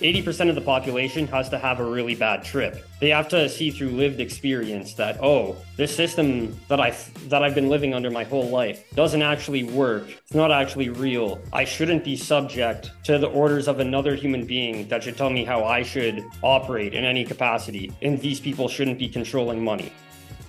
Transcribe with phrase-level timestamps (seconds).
[0.00, 2.84] 80% of the population has to have a really bad trip.
[3.00, 6.96] They have to see through lived experience that oh, this system that I
[7.28, 10.08] that I've been living under my whole life doesn't actually work.
[10.08, 11.40] It's not actually real.
[11.52, 15.44] I shouldn't be subject to the orders of another human being that should tell me
[15.44, 17.92] how I should operate in any capacity.
[18.02, 19.92] And these people shouldn't be controlling money.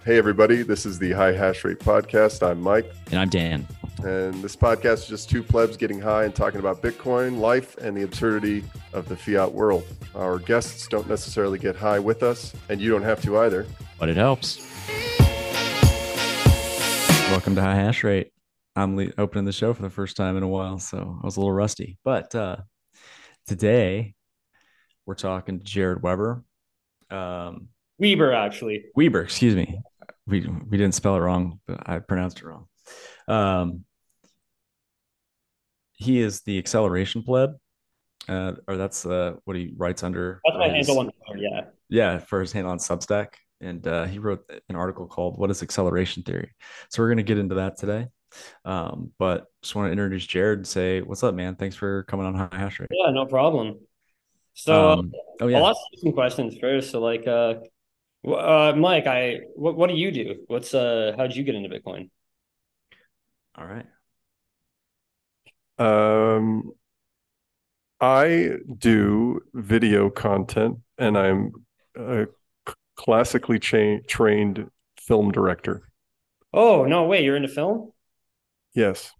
[0.04, 2.41] Hey everybody, this is the High Hash Rate podcast.
[2.41, 2.91] I'm Mike.
[3.11, 3.67] And I'm Dan.
[4.04, 7.95] And this podcast is just two plebs getting high and talking about Bitcoin, life, and
[7.95, 9.85] the absurdity of the fiat world.
[10.16, 13.67] Our guests don't necessarily get high with us, and you don't have to either.
[13.99, 14.67] But it helps.
[17.29, 18.31] Welcome to High Hash Rate.
[18.76, 21.38] I'm le- opening the show for the first time in a while, so I was
[21.38, 21.99] a little rusty.
[22.04, 22.57] But uh,
[23.45, 24.15] today
[25.05, 26.43] we're talking to Jared Weber.
[27.12, 27.68] Um,
[27.99, 28.85] Weber, actually.
[28.95, 29.79] Weber, excuse me.
[30.27, 32.67] We we didn't spell it wrong, but I pronounced it wrong.
[33.27, 33.85] Um,
[35.93, 37.52] he is the acceleration pleb,
[38.27, 40.41] uh, or that's uh, what he writes under.
[40.46, 41.62] That's my his, handle on Twitter, yeah.
[41.90, 45.62] Yeah, for his handle on Substack, and uh, he wrote an article called "What Is
[45.62, 46.51] Acceleration Theory."
[46.90, 48.07] So we're going to get into that today.
[48.63, 51.55] Um, but just want to introduce Jared and say, "What's up, man?
[51.55, 53.79] Thanks for coming on High Hash Rate." Yeah, no problem.
[54.53, 56.91] So, um, oh yeah, I'll ask you some questions first.
[56.91, 57.55] So, like, uh,
[58.27, 60.44] uh, Mike, I what what do you do?
[60.48, 62.10] What's uh, how did you get into Bitcoin?
[63.55, 63.86] All right.
[65.78, 66.72] Um,
[68.00, 71.52] I do video content, and I'm
[71.97, 72.28] a
[72.96, 74.69] classically cha- trained
[75.00, 75.90] film director.
[76.53, 77.24] Oh no way!
[77.24, 77.92] You're into film?
[78.74, 79.12] Yes.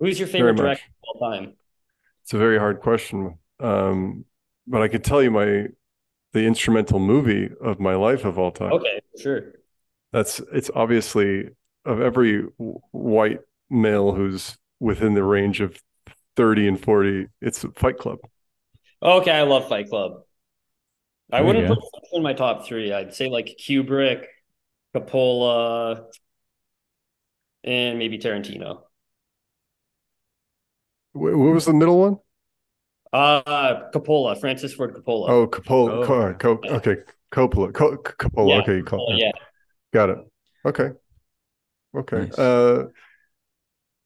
[0.00, 1.54] Who's your favorite director of all time?
[2.22, 4.24] It's a very hard question, um,
[4.66, 5.66] but I could tell you my
[6.32, 8.72] the instrumental movie of my life of all time.
[8.72, 9.52] Okay, sure.
[10.12, 11.50] That's it's obviously
[11.84, 12.42] of every
[12.90, 13.40] white
[13.70, 15.80] male who's within the range of
[16.36, 18.18] 30 and 40 it's fight club.
[19.02, 20.22] Okay i love fight club.
[21.30, 21.78] I wouldn't put
[22.12, 22.92] in my top three.
[22.92, 24.24] I'd say like kubrick
[24.94, 26.06] coppola
[27.64, 28.82] and maybe tarantino.
[31.12, 32.18] What was the middle one
[33.12, 36.34] uh coppola francis ford coppola oh coppola oh.
[36.34, 36.96] Co- okay
[37.32, 39.32] coppola Co- coppola yeah, okay coppola, yeah
[39.92, 40.18] got it
[40.66, 40.90] okay
[41.96, 42.38] okay nice.
[42.38, 42.84] uh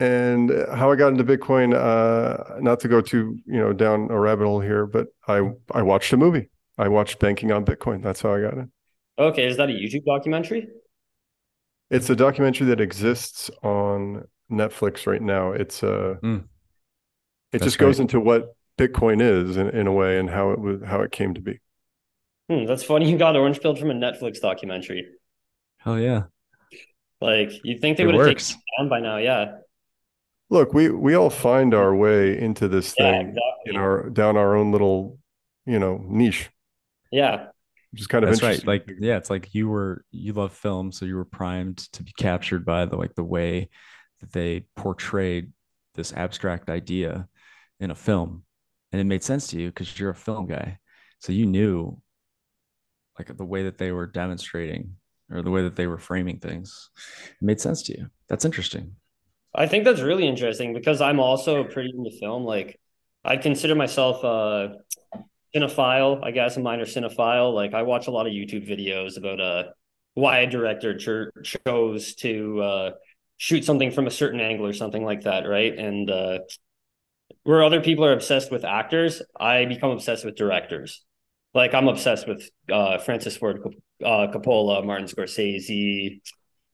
[0.03, 1.75] and how I got into Bitcoin.
[1.75, 5.83] Uh, not to go too you know down a rabbit hole here, but I I
[5.83, 6.51] watched a movie.
[6.77, 8.03] I watched Banking on Bitcoin.
[8.03, 8.69] That's how I got it.
[9.19, 10.69] Okay, is that a YouTube documentary?
[11.91, 15.53] It's a documentary that exists on Netflix right now.
[15.53, 16.39] It's uh, mm.
[16.39, 16.45] it
[17.53, 20.81] That's just goes into what Bitcoin is in, in a way and how it was
[20.84, 21.60] how it came to be.
[22.49, 23.10] Hmm, that's funny.
[23.10, 25.06] You got orange pilled from a Netflix documentary.
[25.78, 26.25] Hell yeah!
[27.21, 29.19] Like you'd think they would have taken it down by now.
[29.19, 29.53] Yeah
[30.53, 33.41] look we we all find our way into this thing yeah, exactly.
[33.66, 35.19] in our down our own little
[35.65, 36.50] you know niche
[37.11, 37.47] yeah
[37.91, 40.93] which is kind of that's right like yeah it's like you were you love film
[40.93, 43.71] so you were primed to be captured by the like the way
[44.21, 45.50] that they portrayed
[45.94, 47.27] this abstract idea
[47.81, 48.44] in a film
[48.93, 50.79] and it made sense to you because you're a film guy
[51.19, 51.97] so you knew
[53.19, 54.95] like the way that they were demonstrating
[55.31, 56.91] or the way that they were framing things
[57.29, 58.95] it made sense to you that's interesting
[59.55, 62.45] I think that's really interesting because I'm also pretty into film.
[62.45, 62.81] Like,
[63.25, 64.77] I'd consider myself a
[65.55, 67.55] cinephile, I guess, a minor cinephile.
[67.55, 69.65] Like, I watch a lot of YouTube videos about uh,
[70.15, 72.91] why a director ch- chose to uh,
[73.37, 75.79] shoot something from a certain angle or something like that, right?
[75.79, 76.39] And uh,
[77.44, 81.04] where other people are obsessed with actors, I become obsessed with directors.
[81.54, 83.60] Like, I'm obsessed with uh, Francis Ford
[84.04, 86.20] uh, Coppola, Martin Scorsese,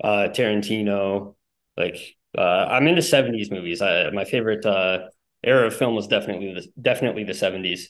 [0.02, 1.34] uh, Tarantino.
[1.76, 1.98] Like,
[2.36, 3.82] uh, I'm into 70s movies.
[3.82, 5.08] I, my favorite uh,
[5.42, 7.82] era of film was definitely the, definitely the 70s.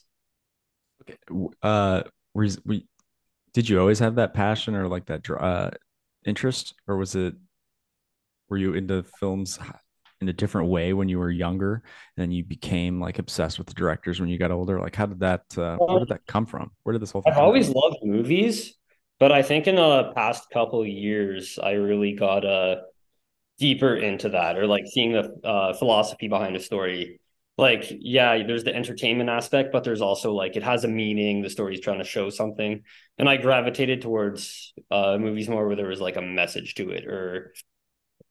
[1.02, 1.16] Okay.
[1.62, 2.02] Uh,
[2.34, 2.86] were, we,
[3.52, 5.70] did you always have that passion or like that uh,
[6.24, 7.34] interest, or was it?
[8.48, 9.58] Were you into films
[10.20, 13.66] in a different way when you were younger, and then you became like obsessed with
[13.66, 14.80] the directors when you got older?
[14.80, 15.42] Like, how did that?
[15.56, 16.70] Uh, where did that come from?
[16.82, 17.22] Where did this whole?
[17.22, 17.32] Thing?
[17.32, 17.74] I've always from?
[17.76, 18.74] loved movies,
[19.20, 22.76] but I think in the past couple years, I really got uh
[23.58, 27.20] deeper into that or like seeing the uh, philosophy behind a story
[27.58, 31.50] like yeah there's the entertainment aspect but there's also like it has a meaning the
[31.50, 32.82] story's trying to show something
[33.18, 37.04] and i gravitated towards uh movies more where there was like a message to it
[37.04, 37.52] or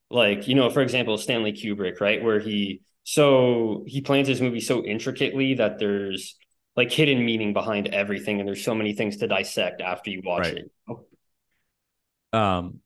[0.09, 4.59] like you know for example stanley kubrick right where he so he plans his movie
[4.59, 6.35] so intricately that there's
[6.75, 10.47] like hidden meaning behind everything and there's so many things to dissect after you watch
[10.47, 10.65] right.
[10.89, 12.79] it um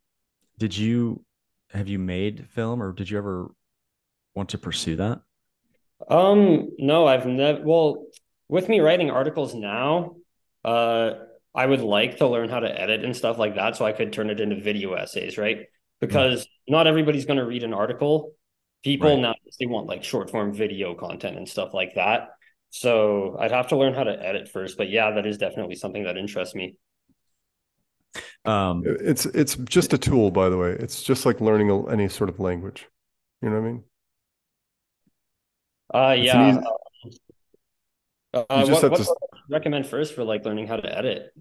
[0.58, 1.24] did you
[1.74, 3.52] have you made film or did you ever
[4.36, 5.22] want to pursue that?
[6.10, 7.62] Um, no, I've never.
[7.64, 8.06] Well,
[8.50, 10.16] with me writing articles now,
[10.66, 11.12] uh,
[11.54, 14.14] I would like to learn how to edit and stuff like that, so I could
[14.14, 15.66] turn it into video essays, right?
[16.02, 16.74] Because mm-hmm.
[16.74, 18.34] not everybody's going to read an article.
[18.84, 19.22] People right.
[19.22, 22.30] now they want like short form video content and stuff like that.
[22.72, 24.78] So I'd have to learn how to edit first.
[24.78, 26.76] But yeah, that is definitely something that interests me.
[28.44, 30.72] Um, it's it's just a tool, by the way.
[30.72, 32.88] It's just like learning any sort of language.
[33.42, 33.84] You know what I mean?
[35.94, 36.50] Uh, yeah.
[36.50, 36.60] Easy...
[38.34, 39.16] Uh, uh, what, what to...
[39.50, 41.34] recommend first for like learning how to edit?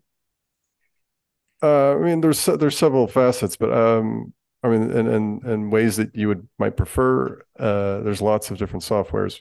[1.63, 5.97] Uh, I mean, there's there's several facets, but um, I mean, and and and ways
[5.97, 7.43] that you would might prefer.
[7.59, 9.41] Uh, there's lots of different softwares.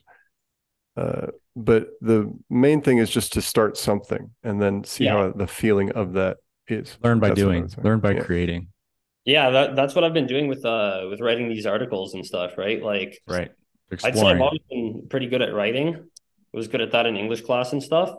[0.96, 5.14] Uh, but the main thing is just to start something and then see yeah.
[5.14, 6.38] how the feeling of that
[6.68, 6.98] is.
[7.04, 7.70] Learn by that's doing.
[7.82, 8.22] Learn by yeah.
[8.22, 8.68] creating.
[9.26, 12.58] Yeah, that, that's what I've been doing with uh with writing these articles and stuff.
[12.58, 13.52] Right, like right.
[13.92, 14.18] Exploring.
[14.18, 15.96] I'd say I've always been pretty good at writing.
[15.96, 18.14] I was good at that in English class and stuff.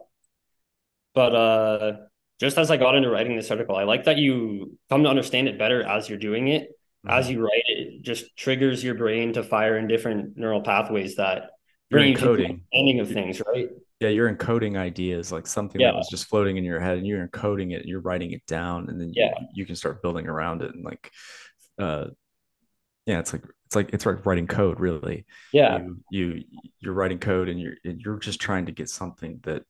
[1.14, 1.92] But uh,
[2.40, 5.48] just as I got into writing this article, I like that you come to understand
[5.48, 6.68] it better as you're doing it.
[7.06, 7.18] Mm-hmm.
[7.18, 11.16] As you write it, it just triggers your brain to fire in different neural pathways
[11.16, 11.50] that
[11.90, 13.68] bring you to understanding of things, right?
[14.00, 15.88] Yeah, you're encoding ideas like something yeah.
[15.88, 18.88] that was just floating in your head, and you're encoding it, you're writing it down,
[18.88, 19.32] and then yeah.
[19.40, 21.10] you, you can start building around it and like
[21.78, 22.06] uh
[23.06, 26.44] yeah, it's like it's like it's like writing code really yeah you, you
[26.80, 29.62] you're writing code and you're you're just trying to get something that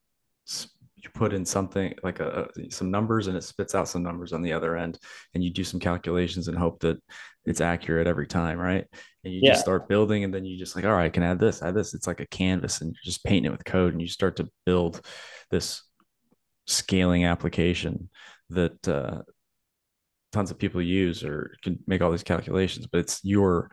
[1.03, 4.43] you put in something like a, some numbers and it spits out some numbers on
[4.43, 4.99] the other end
[5.35, 6.99] and you do some calculations and hope that
[7.45, 8.87] it's accurate every time right?
[9.25, 9.53] And you yeah.
[9.53, 11.75] just start building and then you just like all right i can add this add
[11.75, 11.95] this.
[11.95, 14.49] It's like a canvas and you're just painting it with code and you start to
[14.67, 15.01] build
[15.51, 15.83] this
[16.67, 18.09] scaling application
[18.51, 19.23] that uh,
[20.33, 23.71] tons of people use or can make all these calculations but it's your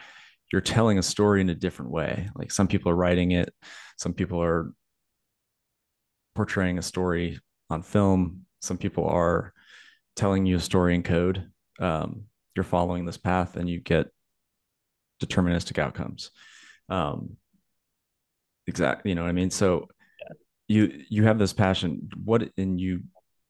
[0.52, 2.30] you're telling a story in a different way.
[2.34, 3.54] Like some people are writing it
[3.98, 4.72] some people are
[6.38, 7.40] portraying a story
[7.72, 8.46] on film.
[8.62, 9.54] Some people are
[10.16, 11.50] telling you a story in code.
[11.80, 12.26] Um,
[12.56, 14.08] you're following this path and you get
[15.22, 16.30] deterministic outcomes.
[16.90, 17.38] Um,
[18.68, 19.50] exactly you know what i mean?
[19.50, 19.88] So
[20.68, 22.10] you you have this passion.
[22.24, 23.02] What and you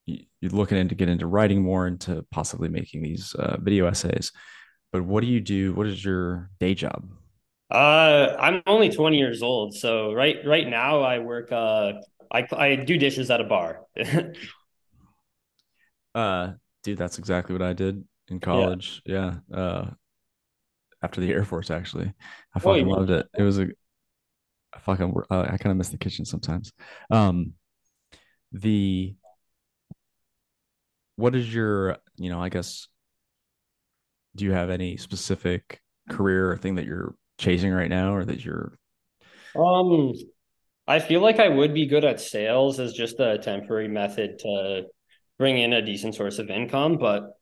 [0.06, 4.32] you're looking into get into writing more into possibly making these uh, video essays.
[4.94, 5.74] But what do you do?
[5.74, 7.10] What is your day job?
[7.70, 9.76] Uh i'm only 20 years old.
[9.76, 11.94] So right right now i work uh
[12.32, 13.86] i i do dishes at a bar.
[16.16, 19.04] Uh dude that's exactly what i did in college.
[19.06, 19.58] Yeah, yeah.
[19.58, 19.90] uh
[21.04, 22.12] after the air force actually.
[22.56, 23.28] I fucking oh, loved it.
[23.38, 23.68] It was a
[24.74, 26.74] I fucking uh, i kind of miss the kitchen sometimes.
[27.12, 27.54] Um
[28.52, 29.16] the
[31.18, 32.88] what is your you know i guess
[34.36, 38.44] do you have any specific career or thing that you're chasing right now or that
[38.44, 38.78] you're
[39.56, 40.14] um
[40.88, 44.84] i feel like i would be good at sales as just a temporary method to
[45.38, 47.38] bring in a decent source of income but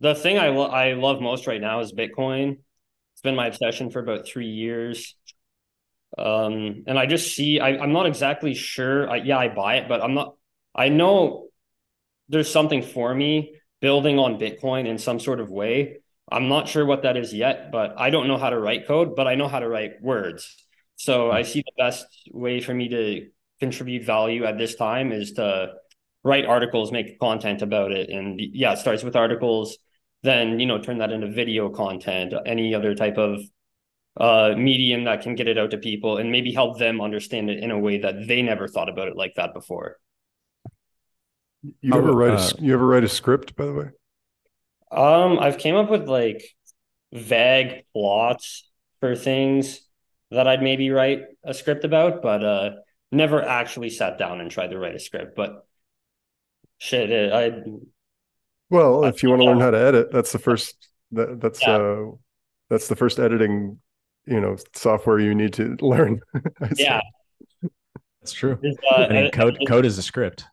[0.00, 2.58] the thing i, lo- I love most right now is bitcoin
[3.14, 5.14] it's been my obsession for about three years
[6.18, 9.88] um and i just see I, i'm not exactly sure I, yeah i buy it
[9.88, 10.34] but i'm not
[10.74, 11.48] i know
[12.28, 15.98] there's something for me building on Bitcoin in some sort of way.
[16.30, 19.14] I'm not sure what that is yet, but I don't know how to write code,
[19.14, 20.63] but I know how to write words.
[20.96, 23.28] So I see the best way for me to
[23.60, 25.74] contribute value at this time is to
[26.22, 28.10] write articles, make content about it.
[28.10, 29.78] And yeah, it starts with articles,
[30.22, 33.40] then, you know, turn that into video content, any other type of
[34.16, 37.62] uh, medium that can get it out to people and maybe help them understand it
[37.62, 39.98] in a way that they never thought about it like that before.
[41.80, 43.90] You ever write uh, a you ever write a script, by the way?
[44.90, 46.44] Um, I've came up with like
[47.12, 49.80] vague plots for things
[50.30, 52.70] that I'd maybe write a script about, but uh,
[53.12, 55.36] never actually sat down and tried to write a script.
[55.36, 55.66] But
[56.78, 57.62] shit, it, I.
[58.70, 60.88] Well, I, if you want to learn how to edit, that's the first.
[61.12, 61.76] That, that's yeah.
[61.76, 62.10] uh,
[62.70, 63.78] that's the first editing,
[64.26, 66.20] you know, software you need to learn.
[66.76, 67.00] yeah,
[68.20, 68.58] that's true.
[68.90, 70.44] Uh, I mean, code code is a script.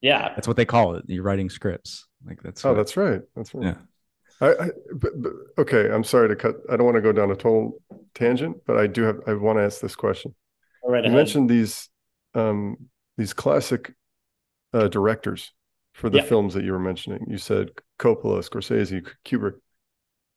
[0.00, 1.04] Yeah, that's what they call it.
[1.06, 2.06] You're writing scripts.
[2.26, 2.64] Like that's.
[2.64, 3.22] Oh, that's right.
[3.34, 3.64] That's right.
[3.64, 3.74] Yeah.
[4.40, 5.90] I, I but, but, okay.
[5.90, 6.56] I'm sorry to cut.
[6.70, 7.80] I don't want to go down a total
[8.14, 9.20] tangent, but I do have.
[9.26, 10.34] I want to ask this question.
[10.82, 11.04] All right.
[11.04, 11.88] You mentioned these,
[12.34, 12.76] um,
[13.16, 13.94] these classic
[14.72, 15.52] uh, directors
[15.94, 17.26] for the films that you were mentioning.
[17.28, 19.54] You said Coppola, Scorsese, Kubrick.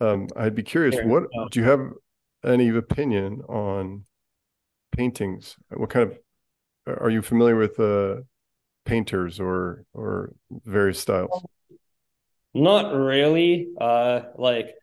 [0.02, 0.98] Um, I'd be curious.
[1.04, 1.92] What do you have
[2.44, 4.06] any opinion on
[4.92, 5.56] paintings?
[5.70, 6.18] What kind of
[7.00, 7.80] are you familiar with?
[7.80, 8.22] Uh,
[8.86, 10.34] painters or or
[10.66, 11.44] various styles?
[12.54, 13.70] Not really.
[13.80, 14.76] Uh, like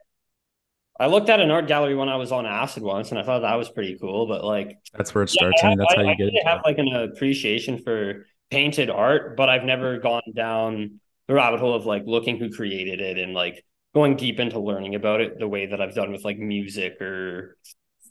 [0.99, 3.41] I looked at an art gallery when I was on acid once, and I thought
[3.41, 4.27] that was pretty cool.
[4.27, 5.61] But like, that's where it starts.
[5.63, 6.47] Yeah, I mean, that's I, how you I get.
[6.47, 11.61] I have like an appreciation for painted art, but I've never gone down the rabbit
[11.61, 15.39] hole of like looking who created it and like going deep into learning about it
[15.39, 17.57] the way that I've done with like music or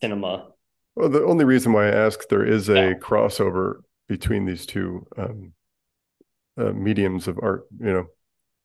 [0.02, 0.48] cinema.
[0.96, 2.94] Well, the only reason why I ask there is a yeah.
[2.94, 5.54] crossover between these two um,
[6.58, 7.66] uh, mediums of art.
[7.80, 8.06] You know,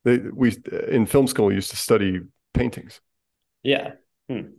[0.05, 0.55] they we
[0.87, 2.21] in film school used to study
[2.53, 3.01] paintings.
[3.63, 3.93] Yeah.
[4.29, 4.51] Hmm.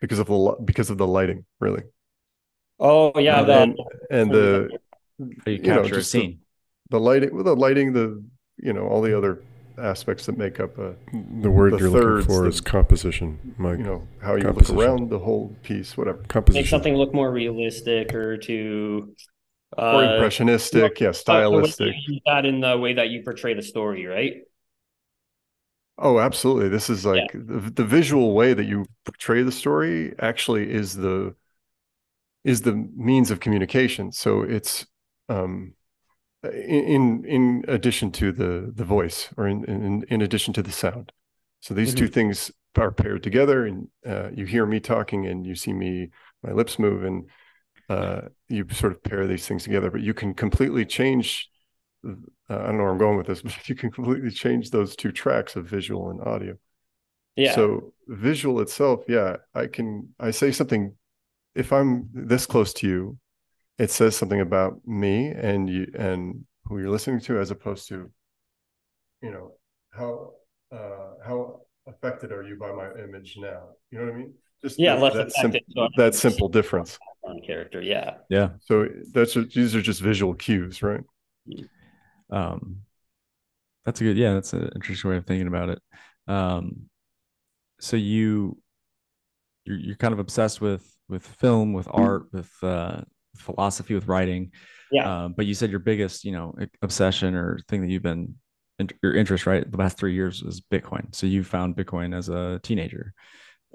[0.00, 1.82] Because of the because of the lighting, really.
[2.80, 3.78] Oh yeah, the, and,
[4.10, 4.78] and the
[5.18, 6.40] you, you capture know, a scene.
[6.88, 8.24] The, the lighting, well, the lighting, the
[8.56, 9.42] you know all the other
[9.78, 10.94] aspects that make up a
[11.40, 13.78] the word the you're thirds, looking for the, is composition Mike.
[13.78, 17.30] you know how you look around the whole piece whatever composition make something look more
[17.30, 19.22] realistic or to uh,
[19.78, 21.94] or impressionistic yeah stylistic.
[22.26, 24.42] that in the way that you portray the story right?
[26.02, 26.70] Oh absolutely.
[26.70, 27.40] This is like yeah.
[27.44, 31.34] the, the visual way that you portray the story actually is the
[32.42, 34.10] is the means of communication.
[34.10, 34.86] So it's
[35.28, 35.74] um
[36.42, 41.12] in in addition to the the voice or in in, in addition to the sound.
[41.60, 42.06] So these mm-hmm.
[42.06, 46.08] two things are paired together and uh, you hear me talking and you see me
[46.42, 47.28] my lips move and
[47.90, 51.50] uh, you sort of pair these things together but you can completely change
[52.06, 52.12] uh,
[52.48, 55.10] i don't know where i'm going with this but you can completely change those two
[55.10, 56.56] tracks of visual and audio.
[57.34, 57.54] Yeah.
[57.54, 60.94] So visual itself yeah i can i say something
[61.54, 63.18] if i'm this close to you
[63.78, 68.10] it says something about me and you and who you're listening to as opposed to
[69.22, 69.52] you know
[69.90, 70.32] how
[70.72, 73.70] uh how affected are you by my image now?
[73.90, 74.34] You know what i mean?
[74.62, 76.98] Just yeah that, that, sim- that simple difference
[77.50, 81.02] character yeah yeah so that's these are just visual cues right
[82.30, 82.76] um
[83.84, 85.80] that's a good yeah that's an interesting way of thinking about it
[86.28, 86.82] um
[87.80, 88.56] so you
[89.64, 93.00] you're, you're kind of obsessed with with film with art with uh
[93.36, 94.52] philosophy with writing.
[94.90, 95.24] Yeah.
[95.24, 98.34] Um, but you said your biggest, you know, obsession or thing that you've been
[99.02, 99.70] your interest, right?
[99.70, 101.14] The past three years was Bitcoin.
[101.14, 103.12] So you found Bitcoin as a teenager.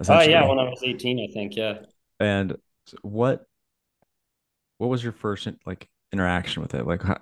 [0.09, 1.55] Oh yeah, when I was 18, I think.
[1.55, 1.79] Yeah.
[2.19, 2.57] And
[3.01, 3.45] what,
[4.77, 6.85] what was your first like interaction with it?
[6.85, 7.17] Like, how,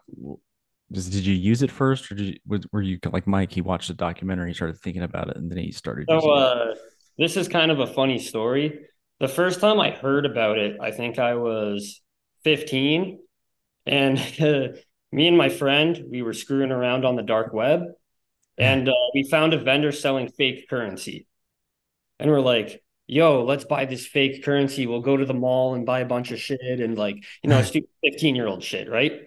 [0.91, 3.51] did you use it first, or did you, were you like Mike?
[3.51, 6.05] He watched the documentary, he started thinking about it, and then he started.
[6.09, 6.75] So uh,
[7.17, 8.79] this is kind of a funny story.
[9.19, 12.01] The first time I heard about it, I think I was
[12.43, 13.19] 15
[13.85, 14.67] and uh,
[15.11, 17.83] me and my friend we were screwing around on the dark web
[18.57, 21.27] and uh, we found a vendor selling fake currency
[22.19, 24.87] and we're like yo let's buy this fake currency.
[24.87, 27.61] We'll go to the mall and buy a bunch of shit and like you know
[27.61, 29.21] stupid 15 year old shit right?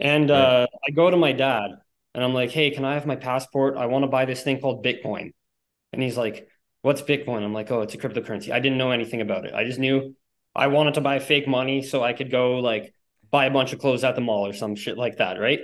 [0.00, 1.70] And uh, i go to my dad
[2.14, 3.76] and i'm like hey can i have my passport?
[3.76, 5.32] I want to buy this thing called bitcoin.
[5.92, 6.48] And he's like
[6.82, 7.44] what's bitcoin?
[7.44, 8.50] I'm like oh it's a cryptocurrency.
[8.50, 9.54] I didn't know anything about it.
[9.54, 10.14] I just knew
[10.54, 12.94] I wanted to buy fake money so I could go like
[13.30, 15.60] buy a bunch of clothes at the mall or some shit like that, right?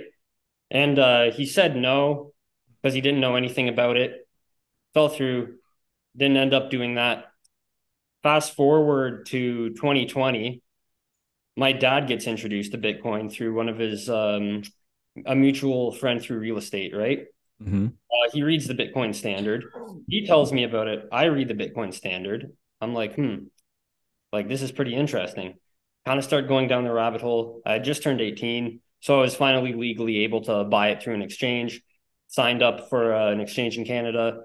[0.71, 2.33] And uh, he said no
[2.81, 4.27] because he didn't know anything about it.
[4.93, 5.55] Fell through,
[6.17, 7.28] didn't end up doing that.
[8.23, 10.61] Fast forward to 2020,
[11.55, 14.63] my dad gets introduced to Bitcoin through one of his um,
[15.25, 17.25] a mutual friend through real estate, right?
[17.61, 17.87] Mm-hmm.
[17.87, 19.65] Uh, he reads the Bitcoin standard.
[20.07, 21.07] He tells me about it.
[21.11, 22.51] I read the Bitcoin standard.
[22.81, 23.35] I'm like, hmm,
[24.31, 25.55] like this is pretty interesting.
[26.05, 27.61] Kind of start going down the rabbit hole.
[27.65, 31.21] I just turned 18, so I was finally legally able to buy it through an
[31.21, 31.81] exchange.
[32.27, 34.41] Signed up for uh, an exchange in Canada,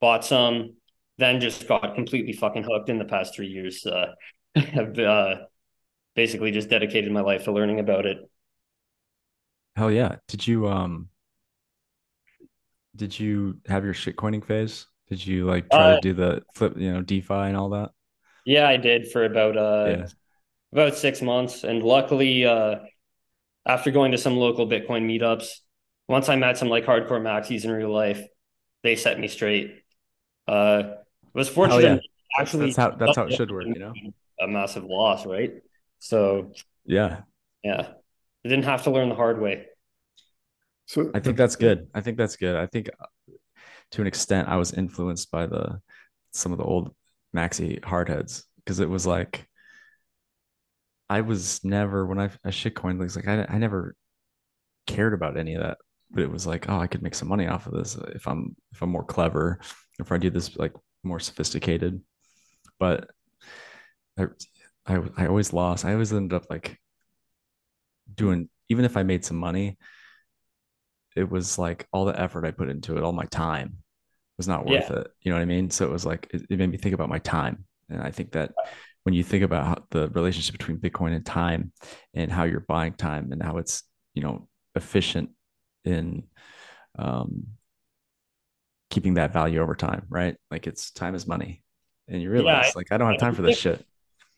[0.00, 0.74] bought some,
[1.18, 3.84] then just got completely fucking hooked in the past three years.
[3.86, 4.14] Uh,
[4.54, 5.36] have uh,
[6.14, 8.18] basically just dedicated my life to learning about it.
[9.76, 10.16] Hell yeah!
[10.28, 11.08] Did you um?
[12.94, 14.86] Did you have your shit coining phase?
[15.08, 17.90] Did you like try uh, to do the flip, you know, DeFi and all that?
[18.44, 20.06] Yeah, I did for about uh yeah.
[20.72, 22.76] about six months, and luckily, uh,
[23.66, 25.48] after going to some local Bitcoin meetups,
[26.08, 28.22] once I met some like hardcore maxis in real life,
[28.82, 29.82] they set me straight.
[30.46, 30.82] Uh,
[31.34, 31.82] was fortunate.
[31.82, 32.40] Yeah.
[32.40, 33.64] Actually, that's how that's how it should work.
[33.66, 33.92] You know,
[34.40, 35.52] a massive loss, right?
[35.98, 36.52] So
[36.84, 37.20] yeah,
[37.62, 37.88] yeah,
[38.44, 39.66] I didn't have to learn the hard way.
[40.86, 41.88] So I think that's good.
[41.94, 42.56] I think that's good.
[42.56, 43.32] I think uh,
[43.92, 45.80] to an extent, I was influenced by the
[46.32, 46.94] some of the old
[47.34, 49.46] maxi hardheads because it was like
[51.08, 53.94] I was never when I, I shitcoin things like I, I never
[54.86, 55.78] cared about any of that
[56.10, 58.56] but it was like oh I could make some money off of this if I'm
[58.72, 59.60] if I'm more clever
[59.98, 62.00] if I do this like more sophisticated
[62.78, 63.10] but
[64.18, 64.26] I,
[64.86, 66.78] I, I always lost I always ended up like
[68.14, 69.78] doing even if I made some money
[71.16, 73.82] it was like all the effort I put into it all my time
[74.36, 75.00] was not worth yeah.
[75.00, 75.08] it.
[75.22, 75.70] You know what I mean?
[75.70, 78.32] So it was like it, it, made me think about my time, and I think
[78.32, 78.52] that
[79.04, 81.72] when you think about the relationship between Bitcoin and time,
[82.14, 83.82] and how you're buying time, and how it's
[84.14, 85.30] you know efficient
[85.84, 86.24] in
[86.98, 87.46] um,
[88.92, 90.36] keeping that value over time, right?
[90.50, 91.64] Like it's time is money,
[92.06, 93.84] and you realize yeah, like I don't have time for this shit.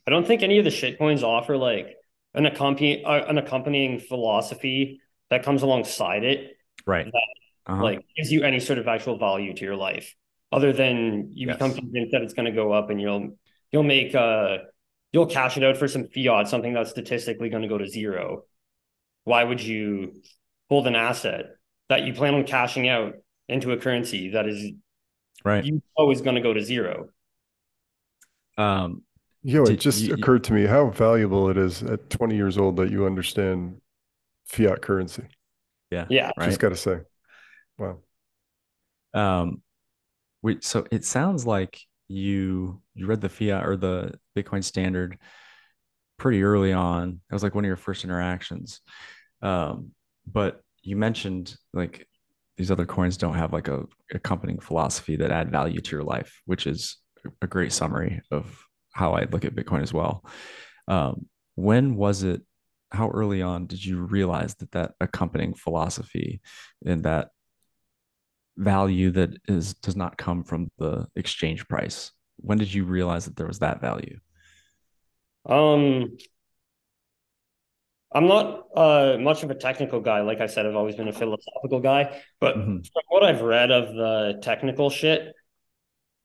[0.06, 1.96] I don't think any of the shit coins offer like
[2.32, 6.56] an accompanying uh, an accompanying philosophy that comes alongside it,
[6.86, 7.06] right?
[7.06, 7.82] That uh-huh.
[7.82, 10.14] like gives you any sort of actual value to your life,
[10.52, 11.56] other than you yes.
[11.56, 13.36] become convinced that it's going to go up and you'll
[13.72, 14.58] you'll make uh
[15.12, 18.44] you'll cash it out for some fiat, something that's statistically going to go to zero.
[19.24, 20.22] Why would you
[20.68, 21.46] hold an asset
[21.88, 23.14] that you plan on cashing out
[23.48, 24.72] into a currency that is
[25.44, 27.08] right you know is going to go to zero?
[28.56, 29.02] Um,
[29.42, 32.76] Yo, it just you, occurred to me how valuable it is at 20 years old
[32.76, 33.80] that you understand
[34.46, 35.24] fiat currency.
[35.90, 36.06] Yeah.
[36.08, 36.30] Yeah.
[36.38, 36.46] Right?
[36.46, 37.00] Just got to say.
[37.76, 37.98] Wow.
[39.12, 39.62] Um,
[40.40, 45.18] we, so it sounds like you you read the fiat or the Bitcoin standard
[46.18, 47.20] pretty early on.
[47.30, 48.80] It was like one of your first interactions.
[49.42, 49.90] Um,
[50.26, 52.08] but you mentioned like
[52.56, 56.40] these other coins don't have like a accompanying philosophy that add value to your life,
[56.46, 56.98] which is
[57.42, 60.24] a great summary of how I look at Bitcoin as well.
[60.88, 62.42] Um, when was it?
[62.90, 66.40] How early on did you realize that that accompanying philosophy
[66.86, 67.30] and that
[68.56, 72.12] value that is does not come from the exchange price?
[72.36, 74.18] When did you realize that there was that value?
[75.46, 76.16] Um,
[78.14, 80.20] I'm not uh, much of a technical guy.
[80.20, 82.22] Like I said, I've always been a philosophical guy.
[82.40, 82.76] But mm-hmm.
[82.76, 85.34] from what I've read of the technical shit,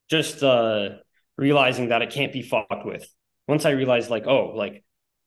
[0.10, 0.90] just uh,
[1.38, 3.08] realizing that it can't be fucked with.
[3.48, 4.84] Once I realized, like, oh, like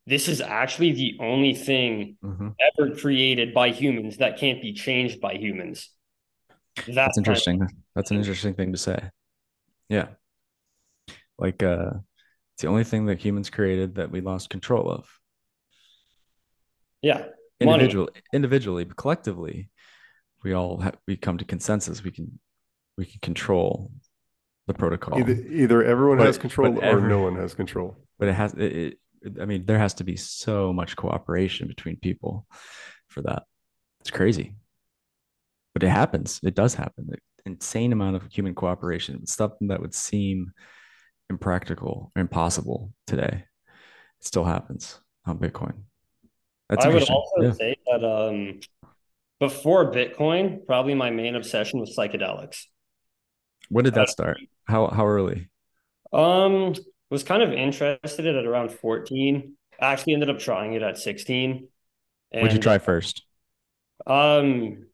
[0.07, 2.49] this is actually the only thing mm-hmm.
[2.79, 5.91] ever created by humans that can't be changed by humans.
[6.77, 7.63] That's, That's interesting.
[7.63, 9.11] Of- That's an interesting thing to say.
[9.89, 10.09] Yeah.
[11.39, 11.91] Like uh
[12.55, 15.09] it's the only thing that humans created that we lost control of.
[17.03, 17.27] Yeah.
[17.61, 19.71] Individually, individually, but collectively,
[20.43, 22.03] we all have, we come to consensus.
[22.03, 22.41] We can
[22.99, 23.93] we can control
[24.67, 25.21] the protocol.
[25.21, 27.97] Either, either everyone but, has control or every, no one has control.
[28.19, 31.97] But it has it, it, I mean, there has to be so much cooperation between
[31.97, 32.49] people
[33.09, 33.45] for that.
[34.01, 34.57] It's crazy
[35.73, 36.41] but it happens.
[36.43, 37.09] It does happen.
[37.11, 40.53] An insane amount of human cooperation, something that would seem
[41.31, 43.45] impractical or impossible today.
[44.21, 45.75] It still happens on Bitcoin.
[46.73, 47.53] That's I would also yeah.
[47.53, 48.61] say that um,
[49.39, 52.63] before Bitcoin, probably my main obsession was psychedelics.
[53.69, 54.39] When did that start?
[54.65, 55.51] How how early?
[56.15, 56.75] Um,
[57.11, 59.55] was kind of interested in it at around 14.
[59.79, 61.69] I actually ended up trying it at 16.
[62.33, 63.23] What'd you try first?
[64.07, 64.87] Um,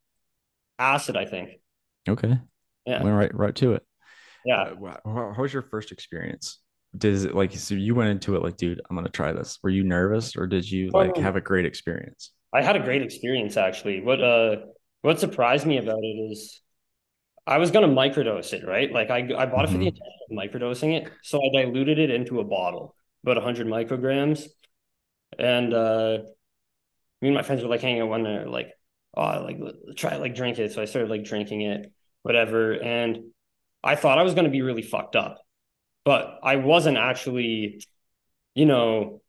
[0.81, 1.61] acid, I think.
[2.09, 2.41] Okay.
[2.87, 3.05] Yeah.
[3.05, 3.87] Went right right to it.
[4.45, 4.63] Yeah.
[4.63, 6.59] Uh, how, how was your first experience?
[6.97, 9.59] Did it like so you went into it like, dude, I'm gonna try this.
[9.63, 12.33] Were you nervous or did you like um, have a great experience?
[12.53, 14.01] I had a great experience actually.
[14.01, 14.57] What uh
[15.03, 16.61] what surprised me about it is
[17.47, 18.91] I was gonna microdose it, right?
[18.91, 19.97] Like I I bought it for the mm-hmm.
[19.97, 21.13] intention of microdosing it.
[21.23, 24.45] So I diluted it into a bottle, about hundred micrograms.
[25.39, 26.19] And uh
[27.21, 28.73] me and my friends were like hanging out one night, like,
[29.17, 29.59] oh, like
[29.97, 30.73] try like drink it.
[30.73, 32.73] So I started like drinking it, whatever.
[32.73, 33.31] And
[33.83, 35.41] I thought I was to be really fucked up,
[36.09, 37.85] but I wasn't actually,
[38.55, 39.21] you know,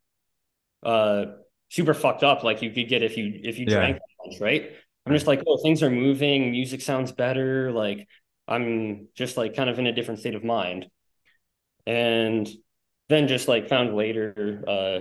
[0.81, 1.25] uh,
[1.67, 3.75] super fucked up like you could get if you if you yeah.
[3.75, 4.71] drank much, right?
[5.05, 8.07] I'm just like, oh, things are moving, music sounds better, like
[8.47, 10.87] I'm just like kind of in a different state of mind.
[11.85, 12.47] And
[13.09, 14.99] then just like found later uh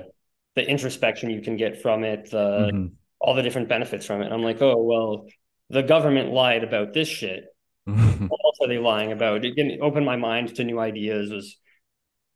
[0.57, 2.87] the introspection you can get from it, the mm-hmm
[3.21, 4.27] all the different benefits from it.
[4.27, 5.27] And I'm like, oh well,
[5.71, 7.45] the government lied about this shit.
[7.85, 9.45] what else are they lying about?
[9.45, 11.31] It didn't open my mind to new ideas.
[11.31, 11.57] Was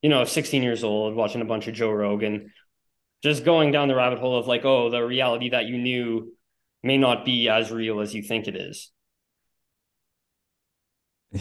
[0.02, 2.52] you know, 16 years old, watching a bunch of Joe Rogan,
[3.22, 6.32] just going down the rabbit hole of like, oh, the reality that you knew
[6.82, 8.90] may not be as real as you think it is.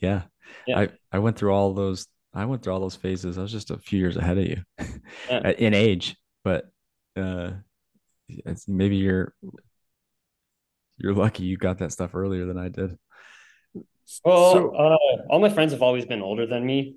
[0.00, 0.22] Yeah.
[0.66, 0.80] yeah.
[0.80, 3.38] I, I went through all those I went through all those phases.
[3.38, 4.62] I was just a few years ahead of you
[5.30, 5.50] yeah.
[5.50, 6.64] in age, but
[7.16, 7.52] uh
[8.66, 9.32] maybe you're
[10.98, 12.98] you're lucky you got that stuff earlier than I did.
[14.24, 14.96] Well, so, uh,
[15.30, 16.96] all my friends have always been older than me.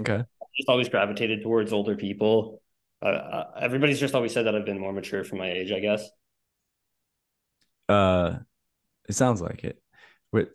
[0.00, 0.22] Okay.
[0.56, 2.62] Just always gravitated towards older people.
[3.02, 5.80] Uh, uh, everybody's just always said that I've been more mature for my age, I
[5.80, 6.08] guess.
[7.88, 8.38] Uh,
[9.08, 9.80] it sounds like it.
[10.32, 10.48] Wait,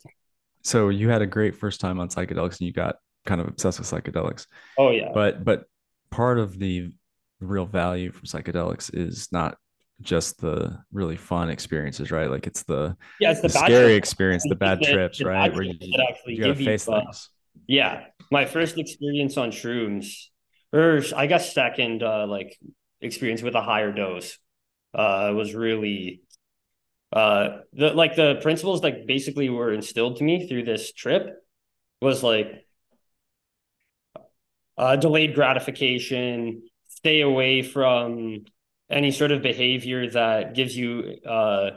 [0.62, 3.78] so you had a great first time on psychedelics, and you got kind of obsessed
[3.78, 4.46] with psychedelics.
[4.78, 5.10] Oh yeah.
[5.14, 5.64] But but
[6.10, 6.92] part of the
[7.40, 9.56] real value from psychedelics is not
[10.00, 12.30] just the really fun experiences, right?
[12.30, 15.52] Like it's the yeah, it's the, the scary experience, the bad trips, the right?
[15.52, 17.28] Where you, trips that actually you gotta face you, things.
[17.66, 20.26] Yeah, my first experience on shrooms,
[20.72, 22.56] or I guess second, uh, like
[23.00, 24.38] experience with a higher dose,
[24.94, 26.22] uh, was really,
[27.12, 31.42] uh, the like the principles that basically were instilled to me through this trip
[32.00, 32.66] was like,
[34.78, 38.44] uh, delayed gratification, stay away from
[38.88, 41.70] any sort of behavior that gives you uh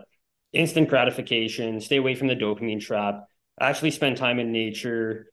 [0.52, 3.26] instant gratification, stay away from the dopamine trap,
[3.60, 5.28] actually spend time in nature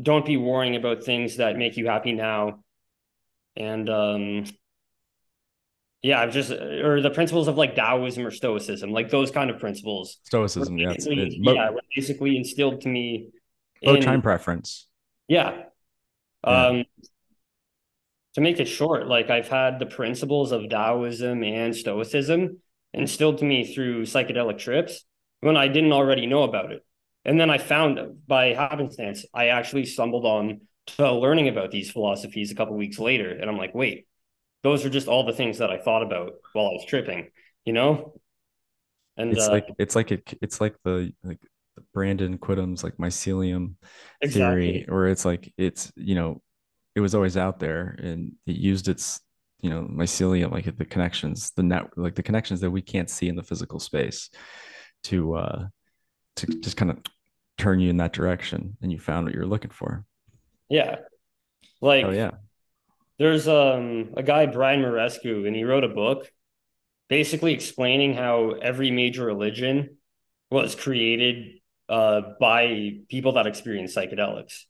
[0.00, 2.64] don't be worrying about things that make you happy now.
[3.56, 4.44] And um
[6.02, 9.58] yeah i've just or the principles of like taoism or stoicism like those kind of
[9.58, 10.18] principles.
[10.24, 10.90] Stoicism yeah.
[10.92, 13.30] It's, it's, yeah basically instilled to me
[13.80, 14.86] in, time preference.
[15.28, 15.62] Yeah.
[16.46, 16.66] yeah.
[16.66, 16.84] Um
[18.34, 22.58] to make it short like i've had the principles of taoism and stoicism
[22.92, 25.04] instilled to me through psychedelic trips
[25.40, 26.84] when i didn't already know about it
[27.24, 32.50] and then I found by happenstance, I actually stumbled on to learning about these philosophies
[32.50, 33.30] a couple weeks later.
[33.30, 34.06] And I'm like, wait,
[34.62, 37.30] those are just all the things that I thought about while I was tripping,
[37.64, 38.14] you know?
[39.16, 41.38] And it's uh, like it's like it, it's like the like
[41.92, 43.74] Brandon Quittem's like mycelium
[44.20, 44.72] exactly.
[44.72, 46.42] theory, where it's like it's you know,
[46.94, 49.20] it was always out there and it used its
[49.60, 53.28] you know mycelium like the connections the net like the connections that we can't see
[53.28, 54.28] in the physical space
[55.02, 55.66] to uh
[56.36, 56.98] to just kind of
[57.58, 60.04] turn you in that direction and you found what you're looking for.
[60.68, 60.96] Yeah.
[61.80, 62.32] Like, oh, yeah.
[63.18, 66.30] There's um, a guy, Brian Muraresku, and he wrote a book
[67.08, 69.98] basically explaining how every major religion
[70.50, 74.62] was created uh, by people that experienced psychedelics.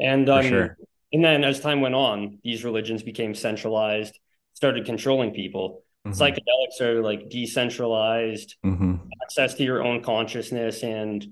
[0.00, 0.76] And um, sure.
[1.12, 4.18] and then as time went on, these religions became centralized,
[4.54, 5.82] started controlling people.
[6.06, 6.20] Mm-hmm.
[6.20, 8.96] Psychedelics are like decentralized, mm-hmm.
[9.22, 11.26] access to your own consciousness, and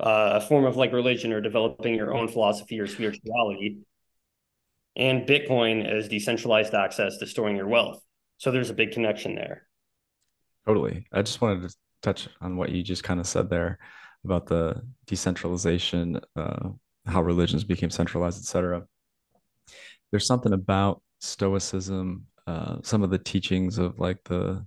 [0.00, 3.78] uh, a form of like religion or developing your own philosophy or spirituality.
[4.96, 8.02] And Bitcoin is decentralized access to storing your wealth.
[8.38, 9.66] So there's a big connection there.
[10.66, 11.06] Totally.
[11.12, 13.78] I just wanted to touch on what you just kind of said there
[14.24, 16.70] about the decentralization, uh,
[17.06, 18.84] how religions became centralized, etc.
[20.10, 24.64] There's something about Stoicism uh, some of the teachings of like the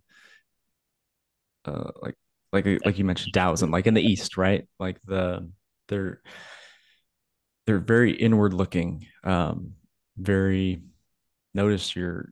[1.66, 2.16] uh, like
[2.52, 4.68] like like you mentioned Taoism, like in the East, right?
[4.80, 5.52] Like the
[5.88, 6.22] they're
[7.66, 9.74] they're very inward looking, um,
[10.18, 10.82] very
[11.54, 12.32] notice your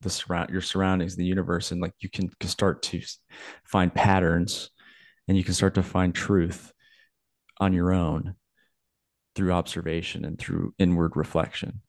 [0.00, 3.02] the surround your surroundings, the universe, and like you can start to
[3.64, 4.70] find patterns,
[5.28, 6.72] and you can start to find truth
[7.58, 8.34] on your own
[9.34, 11.82] through observation and through inward reflection.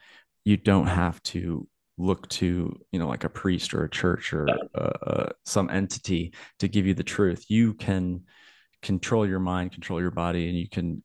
[0.43, 1.67] You don't have to
[2.02, 6.34] look to you know like a priest or a church or uh, uh, some entity
[6.60, 7.46] to give you the truth.
[7.50, 8.24] You can
[8.82, 11.04] control your mind control your body and you can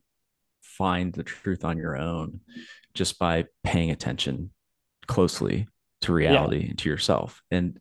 [0.63, 2.41] find the truth on your own
[2.95, 4.51] just by paying attention
[5.07, 5.69] closely
[6.01, 6.69] to reality yeah.
[6.71, 7.43] and to yourself.
[7.51, 7.79] And